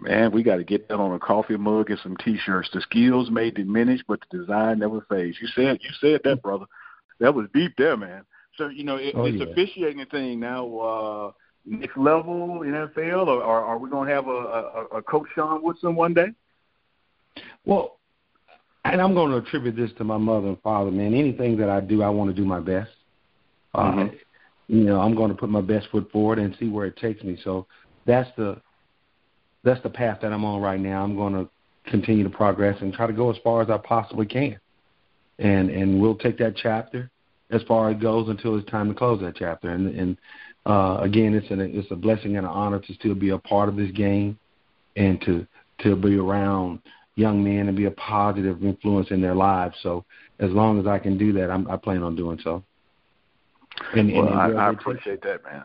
Man, 0.00 0.30
we 0.30 0.42
got 0.42 0.56
to 0.56 0.64
get 0.64 0.88
that 0.88 0.94
on 0.94 1.14
a 1.14 1.18
coffee 1.18 1.56
mug 1.56 1.90
and 1.90 1.98
some 2.02 2.16
T-shirts. 2.18 2.70
The 2.72 2.80
skills 2.82 3.30
may 3.30 3.50
diminish, 3.50 4.00
but 4.06 4.20
the 4.30 4.38
design 4.38 4.78
never 4.78 5.04
fades. 5.08 5.36
You 5.40 5.48
said 5.48 5.78
you 5.82 5.90
said 6.00 6.20
that, 6.24 6.42
brother. 6.42 6.66
That 7.18 7.34
was 7.34 7.48
deep 7.52 7.72
there, 7.76 7.96
man. 7.96 8.24
So 8.56 8.68
you 8.68 8.84
know 8.84 8.96
it, 8.96 9.14
oh, 9.16 9.24
it's 9.24 9.38
yeah. 9.38 9.46
officiating 9.46 10.04
thing 10.06 10.38
now. 10.38 10.78
Uh, 10.78 11.32
next 11.66 11.96
level 11.96 12.62
in 12.62 12.70
NFL, 12.72 13.26
or, 13.26 13.42
or 13.42 13.64
are 13.64 13.78
we 13.78 13.90
going 13.90 14.08
to 14.08 14.14
have 14.14 14.28
a, 14.28 14.30
a, 14.30 14.84
a 14.98 15.02
coach 15.02 15.26
Sean 15.34 15.62
Woodson 15.62 15.94
one 15.94 16.14
day? 16.14 16.28
Well, 17.64 17.97
and 18.92 19.00
I'm 19.00 19.14
going 19.14 19.30
to 19.30 19.38
attribute 19.38 19.76
this 19.76 19.90
to 19.98 20.04
my 20.04 20.18
mother 20.18 20.48
and 20.48 20.60
father, 20.62 20.90
man. 20.90 21.14
Anything 21.14 21.56
that 21.58 21.68
I 21.68 21.80
do, 21.80 22.02
I 22.02 22.08
want 22.08 22.30
to 22.30 22.34
do 22.34 22.46
my 22.46 22.60
best. 22.60 22.90
Mm-hmm. 23.74 24.00
Uh, 24.00 24.08
you 24.68 24.84
know, 24.84 25.00
I'm 25.00 25.14
going 25.14 25.30
to 25.30 25.36
put 25.36 25.48
my 25.48 25.60
best 25.60 25.88
foot 25.90 26.10
forward 26.10 26.38
and 26.38 26.54
see 26.58 26.68
where 26.68 26.86
it 26.86 26.96
takes 26.96 27.22
me. 27.22 27.38
So 27.42 27.66
that's 28.06 28.30
the 28.36 28.60
that's 29.64 29.82
the 29.82 29.90
path 29.90 30.18
that 30.22 30.32
I'm 30.32 30.44
on 30.44 30.60
right 30.60 30.80
now. 30.80 31.02
I'm 31.02 31.16
going 31.16 31.32
to 31.32 31.48
continue 31.90 32.24
to 32.24 32.30
progress 32.30 32.76
and 32.80 32.92
try 32.92 33.06
to 33.06 33.12
go 33.12 33.30
as 33.30 33.36
far 33.42 33.62
as 33.62 33.70
I 33.70 33.78
possibly 33.78 34.26
can, 34.26 34.58
and 35.38 35.70
and 35.70 36.00
we'll 36.00 36.16
take 36.16 36.38
that 36.38 36.54
chapter 36.56 37.10
as 37.50 37.62
far 37.62 37.90
as 37.90 37.96
it 37.96 38.02
goes 38.02 38.28
until 38.28 38.58
it's 38.58 38.70
time 38.70 38.88
to 38.88 38.94
close 38.94 39.20
that 39.22 39.36
chapter. 39.36 39.70
And 39.70 39.94
and 39.98 40.16
uh, 40.66 40.98
again, 41.00 41.34
it's 41.34 41.50
an 41.50 41.60
it's 41.60 41.90
a 41.90 41.96
blessing 41.96 42.36
and 42.36 42.46
an 42.46 42.52
honor 42.52 42.78
to 42.78 42.94
still 42.94 43.14
be 43.14 43.30
a 43.30 43.38
part 43.38 43.68
of 43.68 43.76
this 43.76 43.90
game, 43.92 44.38
and 44.96 45.20
to 45.22 45.46
to 45.80 45.96
be 45.96 46.16
around 46.16 46.80
young 47.18 47.42
men 47.42 47.68
and 47.68 47.76
be 47.76 47.86
a 47.86 47.90
positive 47.90 48.64
influence 48.64 49.10
in 49.10 49.20
their 49.20 49.34
lives. 49.34 49.76
So 49.82 50.04
as 50.38 50.50
long 50.50 50.78
as 50.78 50.86
I 50.86 50.98
can 50.98 51.18
do 51.18 51.32
that, 51.34 51.50
I'm, 51.50 51.68
I 51.68 51.76
plan 51.76 52.02
on 52.02 52.14
doing 52.14 52.38
so. 52.42 52.62
And, 53.94 54.12
well, 54.12 54.28
and 54.28 54.58
I, 54.58 54.66
I 54.66 54.70
appreciate 54.70 55.22
that, 55.22 55.44
man. 55.44 55.64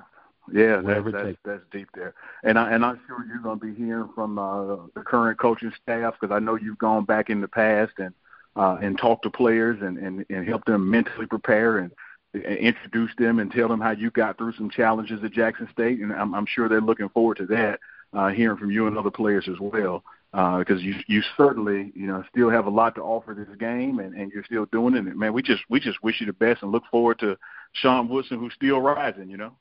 Yeah, 0.52 0.82
that, 0.82 1.10
that's 1.14 1.38
that's 1.46 1.64
deep 1.72 1.88
there, 1.96 2.14
and 2.44 2.60
I 2.60 2.74
and 2.74 2.84
I'm 2.84 3.00
sure 3.08 3.26
you're 3.26 3.42
going 3.42 3.62
to 3.62 3.66
be 3.66 3.74
hearing 3.74 4.10
from 4.14 4.38
uh, 4.38 4.76
the 4.94 5.02
current 5.02 5.40
coaching 5.40 5.72
staff 5.82 6.16
because 6.20 6.36
I 6.36 6.40
know 6.40 6.56
you've 6.56 6.78
gone 6.80 7.06
back 7.06 7.30
in 7.30 7.40
the 7.40 7.48
past 7.48 7.94
and 7.98 8.14
uh, 8.58 8.78
and 8.82 8.98
talked 8.98 9.24
to 9.24 9.30
players 9.30 9.80
and 9.82 9.98
and 9.98 10.26
and 10.30 10.46
help 10.46 10.66
them 10.66 10.92
mentally 10.92 11.28
prepare 11.28 11.78
and, 11.78 11.92
and 12.34 12.58
introduce 12.58 13.12
them 13.18 13.40
and 13.40 13.52
tell 13.52 13.70
them 13.70 13.80
how 13.80 13.92
you 13.92 14.12
got 14.12 14.38
through 14.38 14.52
some 14.58 14.70
challenges 14.70 15.24
at 15.24 15.32
Jackson 15.32 15.70
State, 15.72 16.02
and 16.02 16.12
I'm, 16.12 16.36
I'm 16.36 16.46
sure 16.46 16.68
they're 16.68 16.82
looking 16.82 17.10
forward 17.10 17.38
to 17.38 17.46
that, 17.46 17.80
uh, 18.12 18.28
hearing 18.28 18.58
from 18.58 18.70
you 18.70 18.88
and 18.88 18.98
other 18.98 19.12
players 19.12 19.48
as 19.48 19.62
well 19.62 20.04
because 20.34 20.78
uh, 20.78 20.82
you 20.82 20.96
you 21.08 21.22
certainly 21.38 21.92
you 21.94 22.08
know 22.08 22.24
still 22.32 22.50
have 22.50 22.66
a 22.66 22.70
lot 22.70 22.96
to 22.96 23.02
offer 23.02 23.36
this 23.36 23.56
game 23.60 24.00
and, 24.00 24.16
and 24.16 24.32
you're 24.32 24.44
still 24.44 24.66
doing 24.72 24.96
it. 24.96 25.16
Man, 25.16 25.32
we 25.32 25.44
just 25.44 25.62
we 25.70 25.80
just 25.80 26.02
wish 26.02 26.20
you 26.20 26.26
the 26.26 26.34
best 26.34 26.64
and 26.64 26.72
look 26.72 26.84
forward 26.90 27.20
to 27.20 27.38
Sean 27.74 28.10
Woodson 28.10 28.40
who's 28.40 28.54
still 28.54 28.82
rising. 28.82 29.30
You 29.30 29.38
know. 29.38 29.52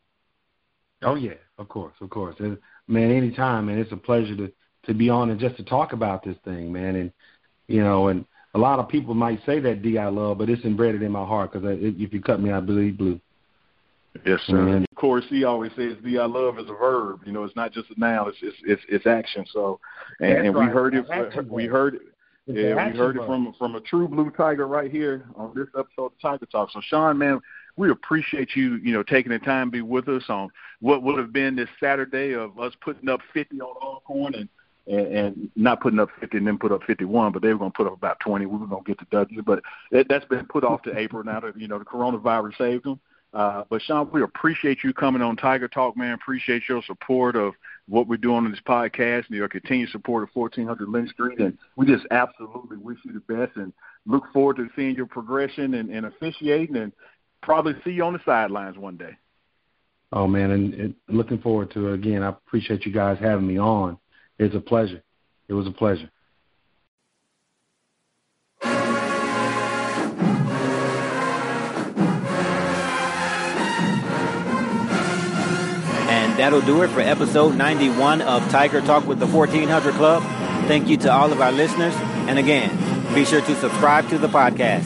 Oh 1.03 1.15
yeah, 1.15 1.35
of 1.59 1.69
course, 1.69 1.95
of 2.01 2.09
course. 2.09 2.37
And, 2.39 2.57
man, 2.89 3.11
anytime, 3.11 3.67
man, 3.67 3.79
it's 3.79 3.93
a 3.93 3.97
pleasure 3.97 4.35
to 4.37 4.53
to 4.87 4.95
be 4.95 5.11
on 5.11 5.29
and 5.29 5.39
just 5.39 5.57
to 5.59 5.63
talk 5.63 5.93
about 5.93 6.25
this 6.25 6.39
thing, 6.45 6.73
man. 6.73 6.97
And 6.97 7.13
you 7.69 7.85
know, 7.85 8.09
and 8.09 8.25
a 8.55 8.59
lot 8.59 8.79
of 8.79 8.89
people 8.89 9.13
might 9.13 9.45
say 9.45 9.61
that 9.61 9.83
THEE 9.83 9.99
I 9.99 10.09
Love, 10.09 10.39
but 10.39 10.49
it's 10.49 10.65
embedded 10.65 11.03
in 11.03 11.13
my 11.13 11.25
heart 11.25 11.53
because 11.53 11.79
if 11.83 12.13
you 12.15 12.21
cut 12.23 12.41
me, 12.41 12.51
I 12.51 12.61
bleed 12.61 12.97
blue. 12.97 13.21
Yes, 14.25 14.41
sir. 14.47 14.69
And 14.69 14.85
of 14.85 14.95
course, 14.95 15.25
he 15.29 15.45
always 15.45 15.73
says 15.77 15.97
"THEE 16.05 16.19
I 16.19 16.27
Love" 16.27 16.59
is 16.59 16.69
a 16.69 16.75
verb. 16.75 17.23
You 17.25 17.33
know, 17.33 17.45
it's 17.45 17.57
not 17.57 17.73
just 17.73 17.91
a 17.91 17.99
noun; 17.99 18.29
it's 18.29 18.39
it's 18.43 18.57
it's, 18.65 18.83
it's 18.89 19.07
action. 19.07 19.45
So, 19.53 19.81
and, 20.21 20.47
and 20.47 20.55
we 20.55 20.67
heard 20.67 20.95
it. 20.95 21.07
We 21.51 21.67
heard 21.67 21.95
it. 21.95 22.03
Yeah, 22.47 22.75
we 22.75 22.99
heard 22.99 23.17
it 23.17 23.27
from 23.27 23.55
from 23.59 23.77
a 23.77 23.81
true 23.81 24.09
blue 24.09 24.31
tiger 24.31 24.67
right 24.67 24.91
here 24.91 25.25
on 25.37 25.53
this 25.55 25.69
episode 25.79 26.07
of 26.07 26.13
Tiger 26.21 26.47
Talk. 26.47 26.71
So, 26.73 26.81
Sean, 26.83 27.17
man, 27.17 27.41
we 27.77 27.91
appreciate 27.91 28.51
you, 28.55 28.77
you 28.77 28.93
know, 28.93 29.03
taking 29.03 29.33
the 29.33 29.39
time 29.39 29.69
to 29.69 29.73
be 29.73 29.81
with 29.81 30.09
us 30.09 30.25
on 30.29 30.51
what 30.81 31.03
would 31.03 31.19
have 31.19 31.33
been 31.33 31.57
this 31.57 31.69
Saturday 31.81 32.35
of 32.35 32.59
us 32.59 32.73
putting 32.81 33.09
up 33.09 33.21
50 33.33 33.61
on 33.61 33.77
Alcorn 33.81 34.35
and, 34.35 34.49
and, 34.87 35.17
and 35.17 35.51
not 35.57 35.81
putting 35.81 35.99
up 35.99 36.11
50 36.21 36.37
and 36.39 36.47
then 36.47 36.59
put 36.59 36.73
up 36.73 36.83
51, 36.85 37.33
but 37.33 37.43
they 37.43 37.49
were 37.49 37.59
going 37.59 37.71
to 37.71 37.77
put 37.77 37.87
up 37.87 37.95
about 37.95 38.21
20. 38.21 38.45
We 38.47 38.59
were 38.59 38.67
going 38.67 38.85
to 38.85 38.91
get 38.91 38.99
the 38.99 39.07
W, 39.17 39.43
but 39.43 39.63
that, 39.91 40.09
that's 40.09 40.27
been 40.27 40.47
put 40.47 40.65
off 40.65 40.83
to 40.83 40.99
April 40.99 41.25
now 41.25 41.41
that, 41.41 41.59
you 41.59 41.69
know, 41.69 41.79
the 41.79 41.85
coronavirus 41.85 42.59
saved 42.59 42.85
them. 42.85 43.01
Uh, 43.33 43.65
but 43.71 43.81
Sean, 43.81 44.11
we 44.13 44.23
appreciate 44.23 44.85
you 44.85 44.93
coming 44.93 45.23
on 45.23 45.37
Tiger 45.37 45.69
Talk, 45.69 45.97
man. 45.97 46.13
Appreciate 46.13 46.65
your 46.69 46.83
support 46.83 47.35
of 47.35 47.55
what 47.89 48.07
we're 48.07 48.19
doing 48.19 48.45
on 48.45 48.51
this 48.51 48.61
podcast 48.61 49.27
and 49.29 49.37
your 49.37 49.49
continued 49.49 49.89
support 49.91 50.23
of 50.23 50.29
1400 50.35 50.89
Lynch 50.89 51.11
Street. 51.11 51.39
And 51.39 51.57
we 51.77 51.87
just 51.87 52.07
absolutely 52.11 52.77
wish 52.77 52.99
you 53.05 53.13
the 53.15 53.35
best 53.35 53.57
and 53.57 53.73
look 54.07 54.25
forward 54.33 54.57
to 54.57 54.69
seeing 54.77 54.95
your 54.95 55.07
progression 55.07 55.75
and, 55.75 55.91
and 55.91 56.07
officiating 56.07 56.77
and 56.77 56.93
probably 57.43 57.75
see 57.85 57.91
you 57.91 58.05
on 58.05 58.13
the 58.13 58.21
sidelines 58.25 58.77
one 58.77 58.97
day. 58.97 59.17
Oh 60.13 60.27
man, 60.27 60.51
and, 60.51 60.75
and 60.75 60.95
looking 61.09 61.39
forward 61.39 61.71
to 61.73 61.89
it 61.89 61.95
again. 61.95 62.23
I 62.23 62.29
appreciate 62.29 62.85
you 62.85 62.93
guys 62.93 63.17
having 63.19 63.47
me 63.47 63.59
on. 63.59 63.97
It's 64.39 64.55
a 64.55 64.61
pleasure. 64.61 65.03
It 65.49 65.55
was 65.55 65.67
a 65.67 65.71
pleasure. 65.71 66.11
That'll 76.43 76.61
do 76.61 76.83
it 76.83 76.89
for 76.89 77.01
episode 77.01 77.55
91 77.55 78.21
of 78.21 78.43
Tiger 78.51 78.81
Talk 78.81 79.07
with 79.07 79.21
the 79.21 79.29
1400 79.29 79.95
Club. 79.95 80.25
Thank 80.67 80.89
you 80.89 80.97
to 80.97 81.13
all 81.13 81.31
of 81.33 81.41
our 81.41 81.53
listeners. 81.53 81.95
And 82.27 82.37
again, 82.37 83.15
be 83.15 83.25
sure 83.25 83.41
to 83.41 83.55
subscribe 83.55 84.09
to 84.09 84.19
the 84.19 84.27
podcast. 84.27 84.85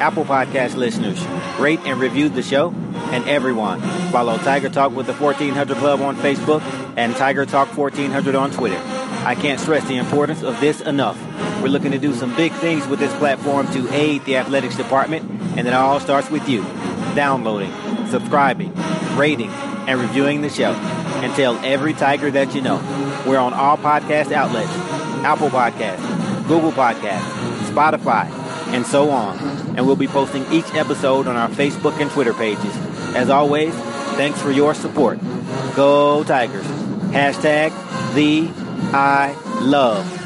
Apple 0.00 0.24
Podcast 0.24 0.74
listeners, 0.74 1.22
rate 1.58 1.80
and 1.84 2.00
review 2.00 2.30
the 2.30 2.42
show. 2.42 2.70
And 3.10 3.28
everyone, 3.28 3.82
follow 4.10 4.38
Tiger 4.38 4.70
Talk 4.70 4.92
with 4.92 5.04
the 5.04 5.12
1400 5.12 5.76
Club 5.76 6.00
on 6.00 6.16
Facebook 6.16 6.62
and 6.96 7.14
Tiger 7.14 7.44
Talk 7.44 7.76
1400 7.76 8.34
on 8.34 8.50
Twitter. 8.50 8.80
I 8.82 9.34
can't 9.34 9.60
stress 9.60 9.86
the 9.86 9.98
importance 9.98 10.42
of 10.42 10.58
this 10.60 10.80
enough. 10.80 11.20
We're 11.60 11.68
looking 11.68 11.92
to 11.92 11.98
do 11.98 12.14
some 12.14 12.34
big 12.36 12.52
things 12.52 12.86
with 12.86 13.00
this 13.00 13.14
platform 13.18 13.70
to 13.72 13.92
aid 13.92 14.24
the 14.24 14.38
athletics 14.38 14.78
department, 14.78 15.30
and 15.58 15.68
it 15.68 15.74
all 15.74 16.00
starts 16.00 16.30
with 16.30 16.48
you 16.48 16.62
downloading, 17.14 17.72
subscribing, 18.08 18.72
rating, 19.14 19.50
and 19.86 20.00
reviewing 20.00 20.42
the 20.42 20.50
show. 20.50 20.72
And 20.72 21.32
tell 21.34 21.56
every 21.64 21.94
Tiger 21.94 22.30
that 22.32 22.54
you 22.54 22.60
know. 22.60 22.76
We're 23.26 23.38
on 23.38 23.54
all 23.54 23.76
podcast 23.76 24.32
outlets 24.32 24.70
Apple 25.24 25.48
Podcasts, 25.48 26.46
Google 26.46 26.72
Podcasts, 26.72 27.70
Spotify, 27.70 28.30
and 28.68 28.86
so 28.86 29.10
on. 29.10 29.38
And 29.76 29.86
we'll 29.86 29.96
be 29.96 30.06
posting 30.06 30.44
each 30.52 30.72
episode 30.74 31.26
on 31.26 31.36
our 31.36 31.48
Facebook 31.48 32.00
and 32.00 32.10
Twitter 32.10 32.34
pages. 32.34 32.76
As 33.14 33.30
always, 33.30 33.74
thanks 34.16 34.40
for 34.40 34.50
your 34.50 34.74
support. 34.74 35.18
Go 35.74 36.22
Tigers. 36.24 36.66
Hashtag 37.12 37.72
THEE 38.14 38.50
I 38.92 39.34
Love. 39.62 40.25